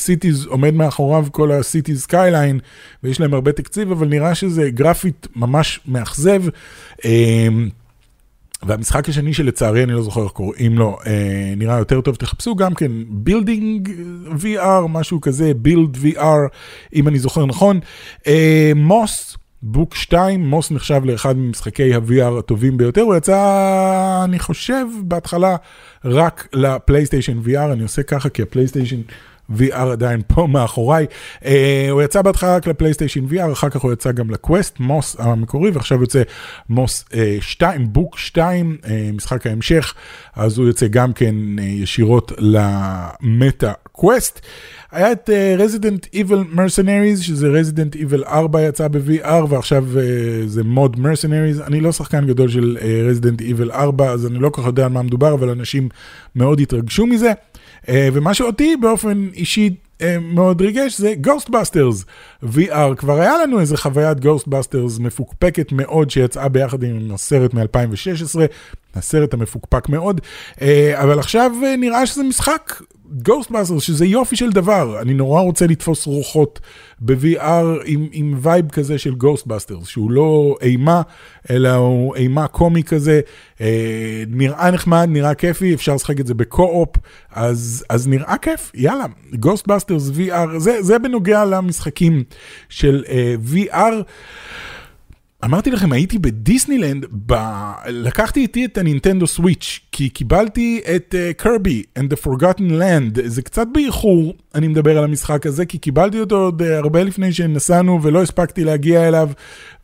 Cities 0.07 0.49
עומד 0.49 0.75
מאחוריו 0.75 1.27
כל 1.33 1.53
ה-Cities 1.53 2.09
Skyline, 2.09 2.61
ויש 3.03 3.21
להם 3.21 3.35
הרבה 3.35 3.53
תקציב, 3.53 3.91
אבל 3.91 4.09
נראה 4.09 4.35
שזה 4.35 4.71
גרפית 4.71 5.27
ממש 5.37 5.81
מאכזב. 5.87 6.43
אמ, 7.05 7.69
והמשחק 8.63 9.09
השני 9.09 9.35
שלצערי 9.35 9.85
אני 9.85 9.93
לא 9.93 10.03
זוכר 10.03 10.25
איך 10.25 10.33
קוראים 10.33 10.79
לו, 10.79 10.99
אה, 11.07 11.55
נראה 11.57 11.79
יותר 11.79 12.01
טוב, 12.01 12.15
תחפשו 12.15 12.57
גם 12.57 12.75
כן 12.75 12.93
building 13.09 13.91
VR, 14.43 14.89
משהו 14.89 15.21
כזה, 15.21 15.53
בילד 15.57 15.97
VR, 15.97 16.49
אם 16.95 17.09
אני 17.09 17.19
זוכר 17.19 17.47
נכון. 17.47 17.81
אה, 18.27 18.73
מוס, 18.77 19.37
בוק 19.63 19.95
2, 19.95 20.41
מוס 20.51 20.71
נחשב 20.71 21.01
לאחד 21.05 21.37
ממשחקי 21.37 21.95
ה-VR 21.95 22.39
הטובים 22.39 22.77
ביותר, 22.77 23.01
הוא 23.01 23.15
יצא, 23.15 24.25
אני 24.25 24.39
חושב, 24.39 24.87
בהתחלה 25.05 25.57
רק 26.05 26.49
לפלייסטיישן 26.53 27.39
VR, 27.47 27.73
אני 27.73 27.83
עושה 27.83 28.03
ככה 28.03 28.29
כי 28.29 28.43
הפלייסטיישן... 28.43 29.01
VR 29.51 29.75
עדיין 29.93 30.23
פה 30.27 30.47
מאחוריי. 30.47 31.07
Uh, 31.41 31.47
הוא 31.91 32.03
יצא 32.03 32.23
בהתחלה 32.23 32.57
רק 32.57 32.67
לפלייסטיישן 32.67 33.25
VR, 33.31 33.53
אחר 33.53 33.69
כך 33.69 33.81
הוא 33.81 33.93
יצא 33.93 34.13
גם 34.13 34.31
לקווסט, 34.31 34.81
מוס 34.81 35.17
המקורי, 35.19 35.71
ועכשיו 35.71 36.01
יוצא 36.01 36.23
מוס 36.69 37.05
uh, 37.11 37.15
2, 37.41 37.93
בוק 37.93 38.19
2, 38.19 38.77
uh, 38.83 38.87
משחק 39.13 39.47
ההמשך, 39.47 39.95
אז 40.37 40.59
הוא 40.59 40.67
יוצא 40.67 40.87
גם 40.87 41.13
כן 41.13 41.35
אה, 41.59 41.63
ישירות 41.63 42.33
ל-Meta 42.39 43.73
Quest. 43.93 44.41
היה 44.93 45.13
את 45.13 45.31
Resident 45.59 46.07
Evil 46.15 46.45
Mercenaries, 46.51 47.21
שזה 47.21 47.49
Resident 47.49 47.97
Evil 47.97 48.25
4 48.25 48.63
יצא 48.63 48.89
ב-VR, 48.89 49.45
ועכשיו 49.49 49.85
אה, 49.95 49.99
זה 50.47 50.65
mode 50.65 51.01
Mercenaries. 51.01 51.61
אני 51.61 51.81
לא 51.81 51.93
שחקן 51.93 52.27
גדול 52.27 52.49
של 52.49 52.79
Resident 53.09 53.41
Evil 53.41 53.71
4, 53.71 54.11
אז 54.11 54.27
אני 54.27 54.39
לא 54.39 54.49
כל 54.49 54.61
כך 54.63 54.67
יודע 54.67 54.85
על 54.85 54.93
מה 54.93 55.03
מדובר, 55.03 55.35
אבל 55.35 55.51
אנשים 55.51 55.89
מאוד 56.37 56.61
התרגשו 56.61 57.07
מזה. 57.07 57.33
אה, 57.89 58.09
ומה 58.13 58.35
שאותי 58.35 58.77
באופן 58.77 59.29
אישי 59.35 59.71
אה, 60.03 60.19
מאוד 60.19 60.61
ריגש 60.61 60.99
זה 60.99 61.15
Ghostbusters 61.27 62.05
VR. 62.45 62.95
כבר 62.97 63.21
היה 63.21 63.39
לנו 63.43 63.61
איזה 63.61 63.77
חוויית 63.77 64.19
Ghostbusters 64.19 65.01
מפוקפקת 65.01 65.73
מאוד 65.73 66.11
שיצאה 66.11 66.49
ביחד 66.49 66.83
עם 66.83 67.15
הסרט 67.15 67.55
מ-2016, 67.55 68.41
הסרט 68.95 69.35
המפוקפק 69.35 69.89
מאוד, 69.89 70.21
אה, 70.63 71.03
אבל 71.03 71.19
עכשיו 71.19 71.53
נראה 71.79 72.07
שזה 72.07 72.23
משחק 72.23 72.83
Ghostbusters, 73.29 73.81
שזה 73.81 74.07
יופי 74.07 74.37
של 74.37 74.51
דבר, 74.51 75.01
אני 75.03 75.15
נורא 75.15 75.41
רוצה 75.41 75.67
לתפוס 75.67 76.07
רוחות 76.07 76.61
ב-VR 77.01 77.65
עם, 77.85 78.09
עם 78.13 78.39
וייב 78.43 78.71
כזה 78.71 78.99
של 78.99 79.13
Ghostbusters, 79.13 79.85
שהוא 79.85 80.11
לא 80.11 80.57
אימה, 80.63 81.03
אלא 81.51 81.75
הוא 81.75 82.17
אימה 82.17 82.49
קומי 82.49 82.83
כזה, 82.83 83.21
אה, 83.61 84.23
נראה 84.29 84.71
נחמד, 84.71 85.09
נראה 85.11 85.35
כיפי, 85.35 85.75
אפשר 85.75 85.95
לשחק 85.95 86.21
את 86.21 86.27
זה 86.27 86.35
ב-co-op, 86.35 86.89
אז, 87.33 87.85
אז 87.89 88.09
נראה 88.09 88.37
כיף, 88.39 88.73
יאללה, 88.75 89.05
Ghostbusters 89.33 90.17
VR, 90.19 90.59
זה, 90.59 90.83
זה 90.83 90.99
בנוגע 90.99 91.45
למשחקים 91.45 92.25
של 92.69 93.05
אה, 93.09 93.35
VR. 93.53 93.95
אמרתי 95.45 95.71
לכם, 95.71 95.93
הייתי 95.93 96.19
בדיסנילנד, 96.19 97.07
ב... 97.27 97.35
לקחתי 97.89 98.41
איתי 98.41 98.65
את 98.65 98.79
הנינטנדו 98.79 99.27
סוויץ', 99.27 99.81
כי 99.93 100.09
קיבלתי 100.09 100.81
את 100.97 101.15
קרבי 101.37 101.83
uh, 101.83 102.01
and 102.01 102.05
the 102.05 102.27
Forgotten 102.27 102.71
Land, 102.71 103.21
זה 103.25 103.43
קצת 103.43 103.67
באיחור, 103.73 104.35
אני 104.55 104.69
מדבר 104.69 104.99
על 104.99 105.05
המשחק 105.05 105.47
הזה, 105.47 105.67
כי 105.67 105.79
קיבלתי 105.79 106.21
אותו 106.21 106.37
עוד 106.37 106.63
הרבה 106.63 107.03
לפני 107.03 107.33
שנסענו 107.33 108.03
ולא 108.03 108.23
הספקתי 108.23 108.65
להגיע 108.65 109.09
אליו, 109.09 109.31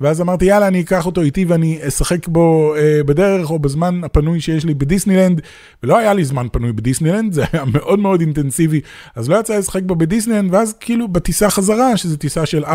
ואז 0.00 0.20
אמרתי, 0.20 0.44
יאללה, 0.44 0.68
אני 0.68 0.81
אקח 0.81 1.07
אותו 1.07 1.20
איתי 1.20 1.44
ואני 1.44 1.78
אשחק 1.88 2.28
בו 2.28 2.74
uh, 2.74 3.04
בדרך 3.04 3.50
או 3.50 3.59
בזמן 3.59 4.00
הפנוי 4.04 4.40
שיש 4.40 4.64
לי 4.64 4.74
בדיסנילנד, 4.74 5.40
ולא 5.83 5.98
היה 5.98 6.14
לי 6.14 6.24
זמן 6.24 6.46
פנוי 6.52 6.72
בדיסנילנד, 6.72 7.33
זה 7.38 7.44
היה 7.52 7.64
מאוד 7.64 7.98
מאוד 7.98 8.20
אינטנסיבי, 8.20 8.81
אז 9.14 9.28
לא 9.28 9.40
יצא 9.40 9.59
לשחק 9.59 9.83
בו 9.83 9.96
בדיסנילנד, 9.96 10.54
ואז 10.54 10.74
כאילו 10.81 11.09
בטיסה 11.09 11.50
חזרה, 11.50 11.96
שזו 11.96 12.16
טיסה 12.16 12.46
של 12.46 12.64
4.5 12.64 12.70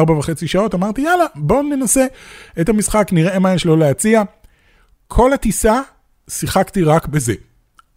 שעות, 0.45 0.75
אמרתי, 0.75 1.01
יאללה, 1.01 1.25
בואו 1.35 1.61
ננסה 1.61 2.05
את 2.61 2.69
המשחק, 2.69 3.09
נראה 3.11 3.39
מה 3.39 3.53
יש 3.53 3.65
לו 3.65 3.75
להציע. 3.75 4.23
כל 5.07 5.33
הטיסה, 5.33 5.81
שיחקתי 6.29 6.83
רק 6.83 7.07
בזה. 7.07 7.33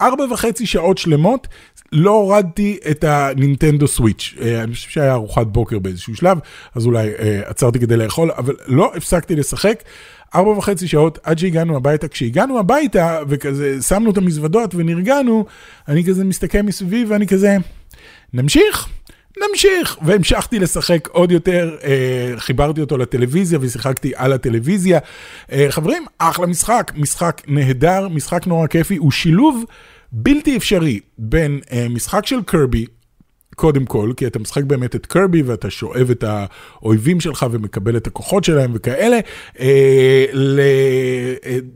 ארבע 0.00 0.24
וחצי 0.30 0.66
שעות 0.66 0.98
שלמות, 0.98 1.48
לא 1.92 2.10
הורדתי 2.10 2.78
את 2.90 3.04
הנינטנדו 3.04 3.88
סוויץ'. 3.88 4.34
אה, 4.40 4.62
אני 4.62 4.74
חושב 4.74 4.90
שהיה 4.90 5.12
ארוחת 5.12 5.46
בוקר 5.46 5.78
באיזשהו 5.78 6.16
שלב, 6.16 6.38
אז 6.74 6.86
אולי 6.86 7.08
אה, 7.18 7.40
עצרתי 7.44 7.78
כדי 7.78 7.96
לאכול, 7.96 8.30
אבל 8.30 8.54
לא 8.66 8.92
הפסקתי 8.96 9.36
לשחק. 9.36 9.82
ארבע 10.34 10.50
וחצי 10.50 10.88
שעות 10.88 11.18
עד 11.22 11.38
שהגענו 11.38 11.76
הביתה. 11.76 12.08
כשהגענו 12.08 12.58
הביתה 12.58 13.18
וכזה 13.28 13.82
שמנו 13.82 14.10
את 14.10 14.16
המזוודות 14.16 14.74
ונרגענו, 14.74 15.44
אני 15.88 16.04
כזה 16.04 16.24
מסתכל 16.24 16.62
מסביב 16.62 17.10
ואני 17.10 17.26
כזה, 17.26 17.56
נמשיך? 18.32 18.88
נמשיך. 19.48 19.98
והמשכתי 20.02 20.58
לשחק 20.58 21.08
עוד 21.08 21.32
יותר, 21.32 21.76
אה, 21.84 22.32
חיברתי 22.36 22.80
אותו 22.80 22.96
לטלוויזיה 22.96 23.58
ושיחקתי 23.62 24.12
על 24.16 24.32
הטלוויזיה. 24.32 24.98
אה, 25.52 25.66
חברים, 25.70 26.04
אחלה 26.18 26.46
משחק, 26.46 26.92
משחק 26.96 27.42
נהדר, 27.46 28.08
משחק 28.08 28.46
נורא 28.46 28.66
כיפי, 28.66 28.96
הוא 28.96 29.10
שילוב 29.10 29.64
בלתי 30.12 30.56
אפשרי 30.56 31.00
בין 31.18 31.60
אה, 31.72 31.86
משחק 31.90 32.26
של 32.26 32.42
קרבי, 32.46 32.86
קודם 33.56 33.84
כל, 33.84 34.12
כי 34.16 34.26
אתה 34.26 34.38
משחק 34.38 34.62
באמת 34.62 34.96
את 34.96 35.06
קרבי 35.06 35.42
ואתה 35.42 35.70
שואב 35.70 36.10
את 36.10 36.24
האויבים 36.26 37.20
שלך 37.20 37.46
ומקבל 37.50 37.96
את 37.96 38.06
הכוחות 38.06 38.44
שלהם 38.44 38.70
וכאלה. 38.74 39.18
אה, 39.60 40.24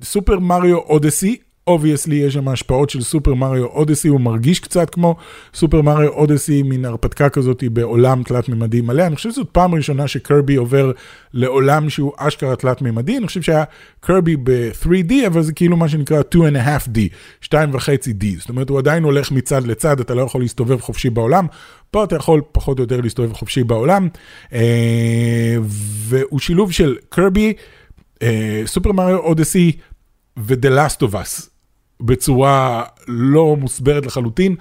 לסופר 0.00 0.38
מריו 0.38 0.76
אודסי, 0.76 1.36
obviously 1.70 2.16
יש 2.16 2.34
שם 2.34 2.48
השפעות 2.48 2.90
של 2.90 3.02
Super 3.02 3.34
Mario 3.34 3.64
Odyssey, 3.64 4.08
הוא 4.08 4.20
מרגיש 4.20 4.60
קצת 4.60 4.90
כמו 4.90 5.16
Super 5.54 5.82
Mario 5.82 6.08
Odyssey, 6.08 6.62
מין 6.62 6.84
הרפתקה 6.84 7.28
כזאת 7.28 7.64
בעולם 7.72 8.22
תלת-ממדי 8.22 8.80
מלא. 8.80 9.06
אני 9.06 9.16
חושב 9.16 9.30
שזאת 9.30 9.48
פעם 9.52 9.74
ראשונה 9.74 10.08
ש-Kirby 10.08 10.56
עובר 10.56 10.92
לעולם 11.34 11.90
שהוא 11.90 12.12
אשכרה 12.16 12.56
תלת-ממדי, 12.56 13.16
אני 13.16 13.26
חושב 13.26 13.42
שהיה 13.42 13.64
Kirby 14.00 14.36
ב-3D, 14.36 15.12
אבל 15.26 15.42
זה 15.42 15.52
כאילו 15.52 15.76
מה 15.76 15.88
שנקרא 15.88 16.20
2.5D, 16.34 16.98
2.5D, 17.44 18.24
זאת 18.38 18.48
אומרת 18.48 18.68
הוא 18.68 18.78
עדיין 18.78 19.02
הולך 19.02 19.32
מצד 19.32 19.66
לצד, 19.66 20.00
אתה 20.00 20.14
לא 20.14 20.22
יכול 20.22 20.40
להסתובב 20.40 20.80
חופשי 20.80 21.10
בעולם. 21.10 21.46
פה 21.90 22.04
אתה 22.04 22.16
יכול 22.16 22.40
פחות 22.52 22.78
או 22.78 22.82
יותר 22.82 23.00
להסתובב 23.00 23.32
חופשי 23.32 23.64
בעולם, 23.64 24.08
אה, 24.52 25.56
והוא 26.08 26.38
שילוב 26.38 26.72
של 26.72 26.96
Kirby, 27.08 27.52
סופר 28.66 28.92
מריו 28.92 29.18
אודסי 29.18 29.72
ו-The 30.36 30.68
Last 30.68 31.02
of 31.02 31.12
Us. 31.12 31.49
בצורה 32.00 32.82
לא 33.08 33.56
מוסברת 33.56 34.06
לחלוטין, 34.06 34.54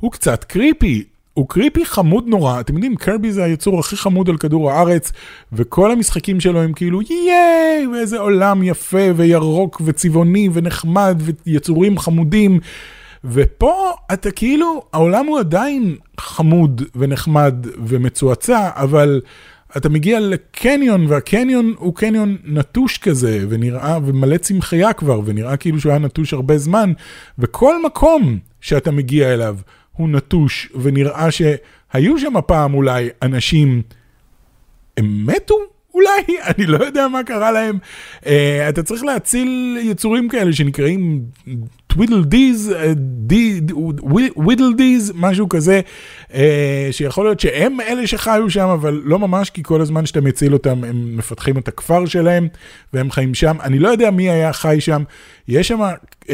הוא 0.00 0.12
קצת 0.12 0.44
קריפי. 0.44 1.04
הוא 1.34 1.48
קריפי 1.48 1.84
חמוד 1.84 2.26
נורא, 2.26 2.60
אתם 2.60 2.74
יודעים, 2.74 2.96
קרבי 2.96 3.32
זה 3.32 3.44
היצור 3.44 3.80
הכי 3.80 3.96
חמוד 3.96 4.28
על 4.28 4.36
כדור 4.36 4.70
הארץ, 4.70 5.12
וכל 5.52 5.92
המשחקים 5.92 6.40
שלו 6.40 6.62
הם 6.62 6.72
כאילו 6.72 7.02
ייי, 7.02 7.86
ואיזה 7.86 8.18
עולם 8.18 8.62
יפה 8.62 9.06
וירוק 9.16 9.82
וצבעוני 9.84 10.48
ונחמד 10.52 11.22
ויצורים 11.46 11.98
חמודים. 11.98 12.60
ופה 13.24 13.90
אתה 14.12 14.30
כאילו, 14.30 14.82
העולם 14.92 15.26
הוא 15.26 15.38
עדיין 15.38 15.96
חמוד 16.20 16.82
ונחמד 16.96 17.54
ומצועצע, 17.86 18.70
אבל 18.74 19.20
אתה 19.76 19.88
מגיע 19.88 20.20
לקניון, 20.20 21.06
והקניון 21.06 21.74
הוא 21.78 21.94
קניון 21.94 22.36
נטוש 22.44 22.98
כזה, 22.98 23.44
ונראה, 23.48 23.98
ומלא 24.06 24.36
צמחייה 24.36 24.92
כבר, 24.92 25.20
ונראה 25.24 25.56
כאילו 25.56 25.80
שהוא 25.80 25.90
היה 25.90 25.98
נטוש 25.98 26.32
הרבה 26.32 26.58
זמן, 26.58 26.92
וכל 27.38 27.82
מקום 27.82 28.38
שאתה 28.60 28.90
מגיע 28.90 29.34
אליו 29.34 29.56
הוא 29.92 30.08
נטוש, 30.08 30.68
ונראה 30.82 31.28
שהיו 31.30 32.18
שם 32.18 32.34
פעם 32.46 32.74
אולי 32.74 33.08
אנשים, 33.22 33.82
הם 34.96 35.26
מתו? 35.26 35.54
אולי, 35.94 36.38
אני 36.50 36.66
לא 36.66 36.84
יודע 36.84 37.08
מה 37.08 37.22
קרה 37.24 37.50
להם. 37.50 37.78
Uh, 38.20 38.26
אתה 38.68 38.82
צריך 38.82 39.04
להציל 39.04 39.78
יצורים 39.82 40.28
כאלה 40.28 40.52
שנקראים 40.52 41.22
טווידל 41.86 42.24
דיז, 42.24 42.74
ווידל 44.36 44.72
דיז, 44.76 45.12
משהו 45.14 45.48
כזה, 45.48 45.80
שיכול 46.90 47.24
להיות 47.24 47.40
שהם 47.40 47.80
אלה 47.80 48.06
שחיו 48.06 48.50
שם, 48.50 48.68
אבל 48.68 49.02
לא 49.04 49.18
ממש, 49.18 49.50
כי 49.50 49.62
כל 49.62 49.80
הזמן 49.80 50.06
שאתה 50.06 50.20
מציל 50.20 50.52
אותם, 50.52 50.84
הם 50.84 51.16
מפתחים 51.16 51.58
את 51.58 51.68
הכפר 51.68 52.06
שלהם, 52.06 52.48
והם 52.92 53.10
חיים 53.10 53.34
שם. 53.34 53.56
אני 53.62 53.78
לא 53.78 53.88
יודע 53.88 54.10
מי 54.10 54.30
היה 54.30 54.52
חי 54.52 54.76
שם, 54.80 55.02
יש 55.48 55.68
שם 55.68 55.80
uh, 55.80 56.26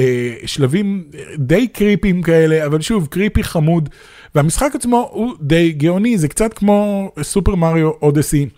שלבים 0.47 1.05
די 1.39 1.69
קריפים 1.69 2.23
כאלה, 2.23 2.67
אבל 2.67 2.81
שוב, 2.81 3.07
קריפי 3.07 3.43
חמוד, 3.43 3.89
והמשחק 4.35 4.75
עצמו 4.75 5.09
הוא 5.13 5.35
די 5.41 5.73
גאוני, 5.73 6.19
זה 6.19 6.29
קצת 6.29 6.55
כמו 6.55 7.11
סופר 7.23 7.55
מריו 7.55 7.91
אודסי. 8.03 8.49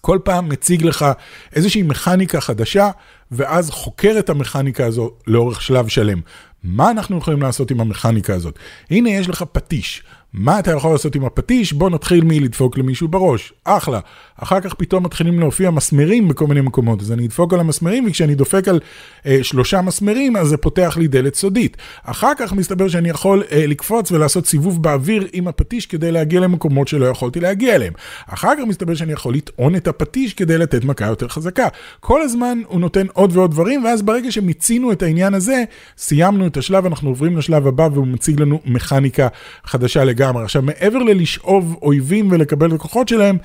כל 0.00 0.18
פעם 0.24 0.48
מציג 0.48 0.84
לך 0.84 1.06
איזושהי 1.54 1.82
מכניקה 1.82 2.40
חדשה, 2.40 2.90
ואז 3.30 3.70
חוקר 3.70 4.16
את 4.18 4.30
המכניקה 4.30 4.86
הזו 4.86 5.10
לאורך 5.26 5.62
שלב 5.62 5.88
שלם. 5.88 6.20
מה 6.64 6.90
אנחנו 6.90 7.18
יכולים 7.18 7.42
לעשות 7.42 7.70
עם 7.70 7.80
המכניקה 7.80 8.34
הזאת? 8.34 8.58
הנה 8.90 9.10
יש 9.10 9.28
לך 9.28 9.44
פטיש. 9.52 10.02
מה 10.36 10.58
אתה 10.58 10.70
יכול 10.70 10.92
לעשות 10.92 11.14
עם 11.14 11.24
הפטיש? 11.24 11.72
בוא 11.72 11.90
נתחיל 11.90 12.24
מלדפוק 12.24 12.78
למישהו 12.78 13.08
בראש. 13.08 13.52
אחלה. 13.64 14.00
אחר 14.36 14.60
כך 14.60 14.74
פתאום 14.74 15.04
מתחילים 15.04 15.40
להופיע 15.40 15.70
מסמרים 15.70 16.28
בכל 16.28 16.46
מיני 16.46 16.60
מקומות, 16.60 17.00
אז 17.00 17.12
אני 17.12 17.26
אדפוק 17.26 17.54
על 17.54 17.60
המסמרים, 17.60 18.06
וכשאני 18.06 18.34
דופק 18.34 18.68
על 18.68 18.80
אה, 19.26 19.38
שלושה 19.42 19.80
מסמרים, 19.80 20.36
אז 20.36 20.48
זה 20.48 20.56
פותח 20.56 20.96
לי 20.96 21.06
דלת 21.06 21.34
סודית. 21.34 21.76
אחר 22.02 22.32
כך 22.38 22.52
מסתבר 22.52 22.88
שאני 22.88 23.08
יכול 23.08 23.42
אה, 23.52 23.66
לקפוץ 23.66 24.12
ולעשות 24.12 24.46
סיבוב 24.46 24.82
באוויר 24.82 25.26
עם 25.32 25.48
הפטיש 25.48 25.86
כדי 25.86 26.12
להגיע 26.12 26.40
למקומות 26.40 26.88
שלא 26.88 27.06
יכולתי 27.06 27.40
להגיע 27.40 27.74
אליהם. 27.74 27.92
אחר 28.26 28.52
כך 28.58 28.64
מסתבר 28.68 28.94
שאני 28.94 29.12
יכול 29.12 29.34
לטעון 29.34 29.76
את 29.76 29.88
הפטיש 29.88 30.34
כדי 30.34 30.58
לתת 30.58 30.84
מכה 30.84 31.06
יותר 31.06 31.28
חזקה. 31.28 31.68
כל 32.00 32.22
הזמן 32.22 32.58
הוא 32.66 32.80
נותן 32.80 33.06
עוד 33.12 33.36
ועוד 33.36 33.50
דברים, 33.50 33.84
ואז 33.84 34.02
ברגע 34.02 34.30
שמיצינו 34.30 34.92
את 34.92 35.02
העניין 35.02 35.34
הזה, 35.34 35.64
סיימנו 35.98 36.46
את 36.46 36.56
השלב, 36.56 36.86
אנחנו 36.86 37.08
עוברים 37.08 37.36
לשלב 37.36 37.66
הבא, 37.66 37.88
והוא 37.92 38.06
מציג 38.06 38.40
לנו 38.40 38.60
מכניקה 38.64 39.28
חדשה 39.64 40.04
לגמרי. 40.04 40.23
עכשיו, 40.30 40.62
מעבר 40.62 40.98
ללשאוב 40.98 41.78
אויבים 41.82 42.28
ולקבל 42.30 42.68
את 42.68 42.72
הכוחות 42.72 43.08
שלהם, 43.08 43.38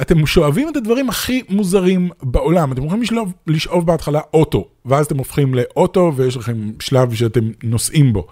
אתם 0.00 0.26
שואבים 0.26 0.68
את 0.68 0.76
הדברים 0.76 1.08
הכי 1.08 1.42
מוזרים 1.48 2.10
בעולם. 2.22 2.72
אתם 2.72 2.84
יכולים 2.84 3.02
לשאוב, 3.02 3.32
לשאוב 3.46 3.86
בהתחלה 3.86 4.20
אוטו, 4.34 4.68
ואז 4.84 5.06
אתם 5.06 5.18
הופכים 5.18 5.54
לאוטו 5.54 6.12
ויש 6.16 6.36
לכם 6.36 6.70
שלב 6.80 7.14
שאתם 7.14 7.50
נוסעים 7.62 8.12
בו. 8.12 8.26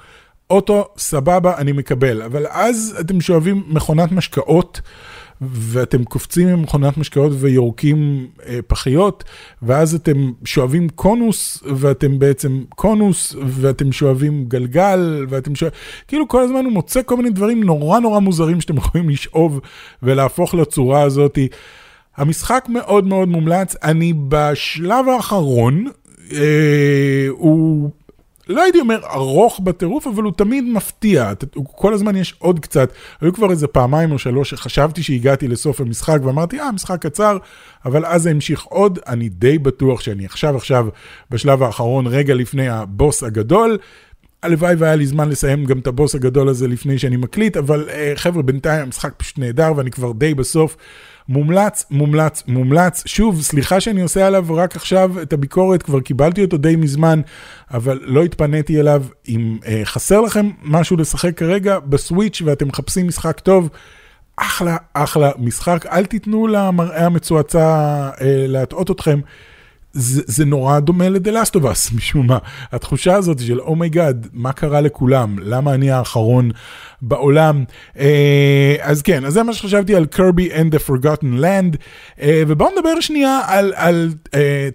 אוטו, 0.51 0.89
סבבה, 0.99 1.57
אני 1.57 1.73
מקבל, 1.73 2.23
אבל 2.23 2.47
אז 2.51 2.97
אתם 3.01 3.21
שואבים 3.21 3.63
מכונת 3.67 4.13
משקאות. 4.13 4.81
ואתם 5.51 6.05
קופצים 6.05 6.49
עם 6.49 6.63
מכונת 6.63 6.99
משקאות 6.99 7.33
ויורקים 7.35 8.27
אה, 8.47 8.59
פחיות, 8.67 9.25
ואז 9.63 9.95
אתם 9.95 10.33
שואבים 10.45 10.89
קונוס, 10.89 11.63
ואתם 11.77 12.19
בעצם 12.19 12.65
קונוס, 12.69 13.37
ואתם 13.47 13.93
שואבים 13.93 14.45
גלגל, 14.45 15.27
ואתם 15.29 15.55
שואבים, 15.55 15.79
כאילו 16.09 16.29
כל 16.29 16.43
הזמן 16.43 16.65
הוא 16.65 16.73
מוצא 16.73 17.01
כל 17.07 17.17
מיני 17.17 17.31
דברים 17.31 17.65
נורא 17.65 18.01
נורא 18.01 18.19
מוזרים 18.19 18.61
שאתם 18.61 18.77
יכולים 18.83 19.09
לשאוב 19.09 19.61
ולהפוך 20.03 20.55
לצורה 20.55 21.03
הזאת. 21.03 21.39
המשחק 22.17 22.65
מאוד 22.69 23.07
מאוד 23.07 23.29
מומלץ, 23.29 23.77
אני 23.83 24.13
בשלב 24.29 25.09
האחרון, 25.09 25.87
אה, 26.33 27.27
הוא 27.31 27.91
לא 28.49 28.63
הייתי 28.63 28.81
אומר 28.81 29.01
ארוך 29.13 29.61
בטירוף, 29.61 30.07
אבל 30.07 30.23
הוא 30.23 30.33
תמיד 30.37 30.65
מפתיע, 30.65 31.33
כל 31.65 31.95
הזמן 31.95 32.17
יש 32.17 32.35
עוד 32.39 32.61
קצת. 32.61 32.93
היו 33.21 33.33
כבר 33.33 33.51
איזה 33.51 33.67
פעמיים 33.67 34.13
או 34.13 34.19
שלוש 34.19 34.51
שחשבתי 34.51 35.03
שהגעתי 35.03 35.49
לסוף 35.49 35.81
המשחק 35.81 36.19
ואמרתי, 36.25 36.61
אה, 36.61 36.73
משחק 36.73 37.03
קצר, 37.03 37.37
אבל 37.85 38.07
אז 38.07 38.23
זה 38.23 38.31
המשיך 38.31 38.63
עוד, 38.63 38.99
אני 39.07 39.29
די 39.29 39.59
בטוח 39.59 40.01
שאני 40.01 40.25
עכשיו 40.25 40.57
עכשיו 40.57 40.87
בשלב 41.31 41.63
האחרון, 41.63 42.07
רגע 42.07 42.35
לפני 42.35 42.69
הבוס 42.69 43.23
הגדול. 43.23 43.79
הלוואי 44.43 44.75
והיה 44.75 44.97
לי 44.97 45.07
זמן 45.07 45.29
לסיים 45.29 45.65
גם 45.65 45.79
את 45.79 45.87
הבוס 45.87 46.15
הגדול 46.15 46.49
הזה 46.49 46.69
לפני 46.69 46.99
שאני 46.99 47.17
מקליט, 47.17 47.57
אבל 47.57 47.89
uh, 47.89 48.19
חבר'ה, 48.19 48.43
בינתיים 48.43 48.83
המשחק 48.83 49.13
פשוט 49.17 49.39
נהדר 49.39 49.73
ואני 49.77 49.91
כבר 49.91 50.13
די 50.13 50.35
בסוף. 50.35 50.77
מומלץ, 51.29 51.87
מומלץ, 51.91 52.43
מומלץ. 52.49 53.03
שוב, 53.07 53.43
סליחה 53.43 53.81
שאני 53.81 54.03
עושה 54.03 54.27
עליו 54.27 54.47
רק 54.51 54.77
עכשיו 54.77 55.23
את 55.23 55.33
הביקורת, 55.33 55.83
כבר 55.83 56.01
קיבלתי 56.01 56.45
אותו 56.45 56.57
די 56.57 56.77
מזמן, 56.77 57.21
אבל 57.75 58.01
לא 58.03 58.23
התפניתי 58.23 58.81
אליו. 58.81 59.05
אם 59.29 59.59
אה, 59.63 59.67
חסר 59.85 60.21
לכם 60.21 60.51
משהו 60.63 60.97
לשחק 60.97 61.37
כרגע 61.37 61.79
ב-Switch 61.79 62.43
ואתם 62.45 62.69
מחפשים 62.69 63.07
משחק 63.07 63.41
טוב, 63.41 63.69
אחלה, 64.37 64.77
אחלה 64.95 65.31
משחק. 65.39 65.87
אל 65.87 66.05
תיתנו 66.07 66.47
למראה 66.47 67.07
המצועצע 67.07 68.11
אה, 68.15 68.21
להטעות 68.25 68.91
אתכם. 68.91 69.21
זה, 69.93 70.23
זה 70.27 70.45
נורא 70.45 70.81
דומה 70.81 71.05
Us 71.55 71.91
משום 71.97 72.27
מה. 72.27 72.39
התחושה 72.73 73.15
הזאת 73.15 73.39
של 73.41 73.61
oh 73.61 73.94
my 73.94 74.27
god, 74.27 74.29
מה 74.33 74.53
קרה 74.53 74.81
לכולם? 74.81 75.37
למה 75.39 75.75
אני 75.75 75.91
האחרון 75.91 76.51
בעולם? 77.03 77.65
אה, 77.95 77.99
אז 78.81 79.03
כן, 79.03 79.25
אז 79.25 79.33
זה 79.33 79.43
מה 79.43 79.53
שחשבתי 79.53 79.95
על 79.95 80.07
Kirby 80.15 80.53
and 80.53 80.75
the 80.75 80.89
Forgotten 80.89 81.41
Land. 81.41 81.77
אה, 82.17 82.23
ובואו 82.47 82.71
נדבר 82.77 83.01
שנייה 83.01 83.41
על, 83.47 83.73
על 83.77 84.11
אה, 84.27 84.29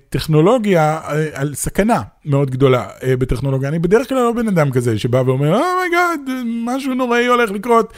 טכנולוגיה, 0.09 0.99
אה, 1.03 1.11
על 1.33 1.55
סכנה 1.55 2.01
מאוד 2.25 2.51
גדולה 2.51 2.87
אה, 2.99 3.03
בטכנולוגיה. 3.19 3.69
אני 3.69 3.79
בדרך 3.79 4.09
כלל 4.09 4.17
לא 4.17 4.31
בן 4.31 4.47
אדם 4.47 4.71
כזה 4.71 4.99
שבא 4.99 5.23
ואומר, 5.25 5.47
oh 5.47 5.83
my 5.83 6.19
god, 6.27 6.31
משהו 6.45 6.93
נוראי 6.93 7.25
הולך 7.25 7.51
לקרות. 7.51 7.93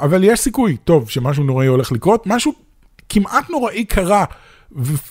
אבל 0.00 0.24
יש 0.24 0.40
סיכוי 0.40 0.76
טוב 0.84 1.10
שמשהו 1.10 1.44
נוראי 1.44 1.66
הולך 1.66 1.92
לקרות. 1.92 2.26
משהו 2.26 2.52
כמעט 3.08 3.50
נוראי 3.50 3.84
קרה. 3.84 4.24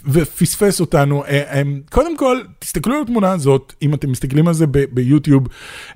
ופספס 0.05 0.79
אותנו. 0.79 1.25
אה, 1.25 1.61
קודם 1.91 2.17
כל, 2.17 2.41
תסתכלו 2.59 2.95
על 2.95 3.01
התמונה 3.01 3.31
הזאת, 3.31 3.73
אם 3.81 3.93
אתם 3.93 4.11
מסתכלים 4.11 4.47
על 4.47 4.53
זה 4.53 4.65
ביוטיוב, 4.67 5.47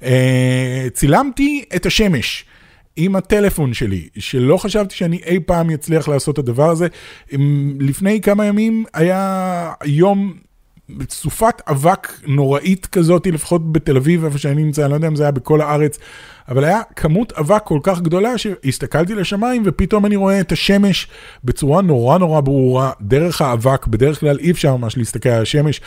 אה, 0.04 0.88
צילמתי 0.94 1.66
את 1.76 1.86
השמש. 1.86 2.46
עם 2.96 3.16
הטלפון 3.16 3.74
שלי, 3.74 4.08
שלא 4.18 4.58
חשבתי 4.58 4.96
שאני 4.96 5.20
אי 5.26 5.40
פעם 5.40 5.70
אצליח 5.70 6.08
לעשות 6.08 6.34
את 6.34 6.40
הדבר 6.40 6.70
הזה. 6.70 6.88
לפני 7.80 8.22
כמה 8.22 8.46
ימים 8.46 8.86
היה 8.94 9.74
יום 9.86 10.34
סופת 11.10 11.62
אבק 11.68 12.14
נוראית 12.28 12.86
כזאת, 12.86 13.28
לפחות 13.28 13.72
בתל 13.72 13.98
אביב, 13.98 14.26
איפה 14.26 14.38
שאני 14.38 14.64
נמצא, 14.64 14.82
אני 14.82 14.90
לא 14.90 14.96
יודע 14.96 15.08
אם 15.08 15.16
זה 15.16 15.24
היה 15.24 15.32
בכל 15.32 15.62
הארץ, 15.62 16.00
אבל 16.50 16.64
היה 16.64 16.82
כמות 16.96 17.32
אבק 17.32 17.62
כל 17.64 17.80
כך 17.84 18.02
גדולה 18.02 18.38
שהסתכלתי 18.38 19.16
לשמיים 19.16 19.64
ופתאום 19.66 20.06
אני 20.06 20.16
רואה 20.16 20.40
את 20.40 20.52
השמש 20.52 21.08
בצורה 21.44 21.82
נורא 21.82 22.18
נורא 22.18 22.42
ברורה, 22.42 22.92
דרך 23.02 23.42
האבק, 23.42 23.88
בדרך 23.88 24.20
כלל 24.20 24.40
אי 24.40 24.52
אפשר 24.52 24.76
ממש 24.76 24.98
להסתכל 24.98 25.30
על 25.30 25.42
השמש. 25.42 25.82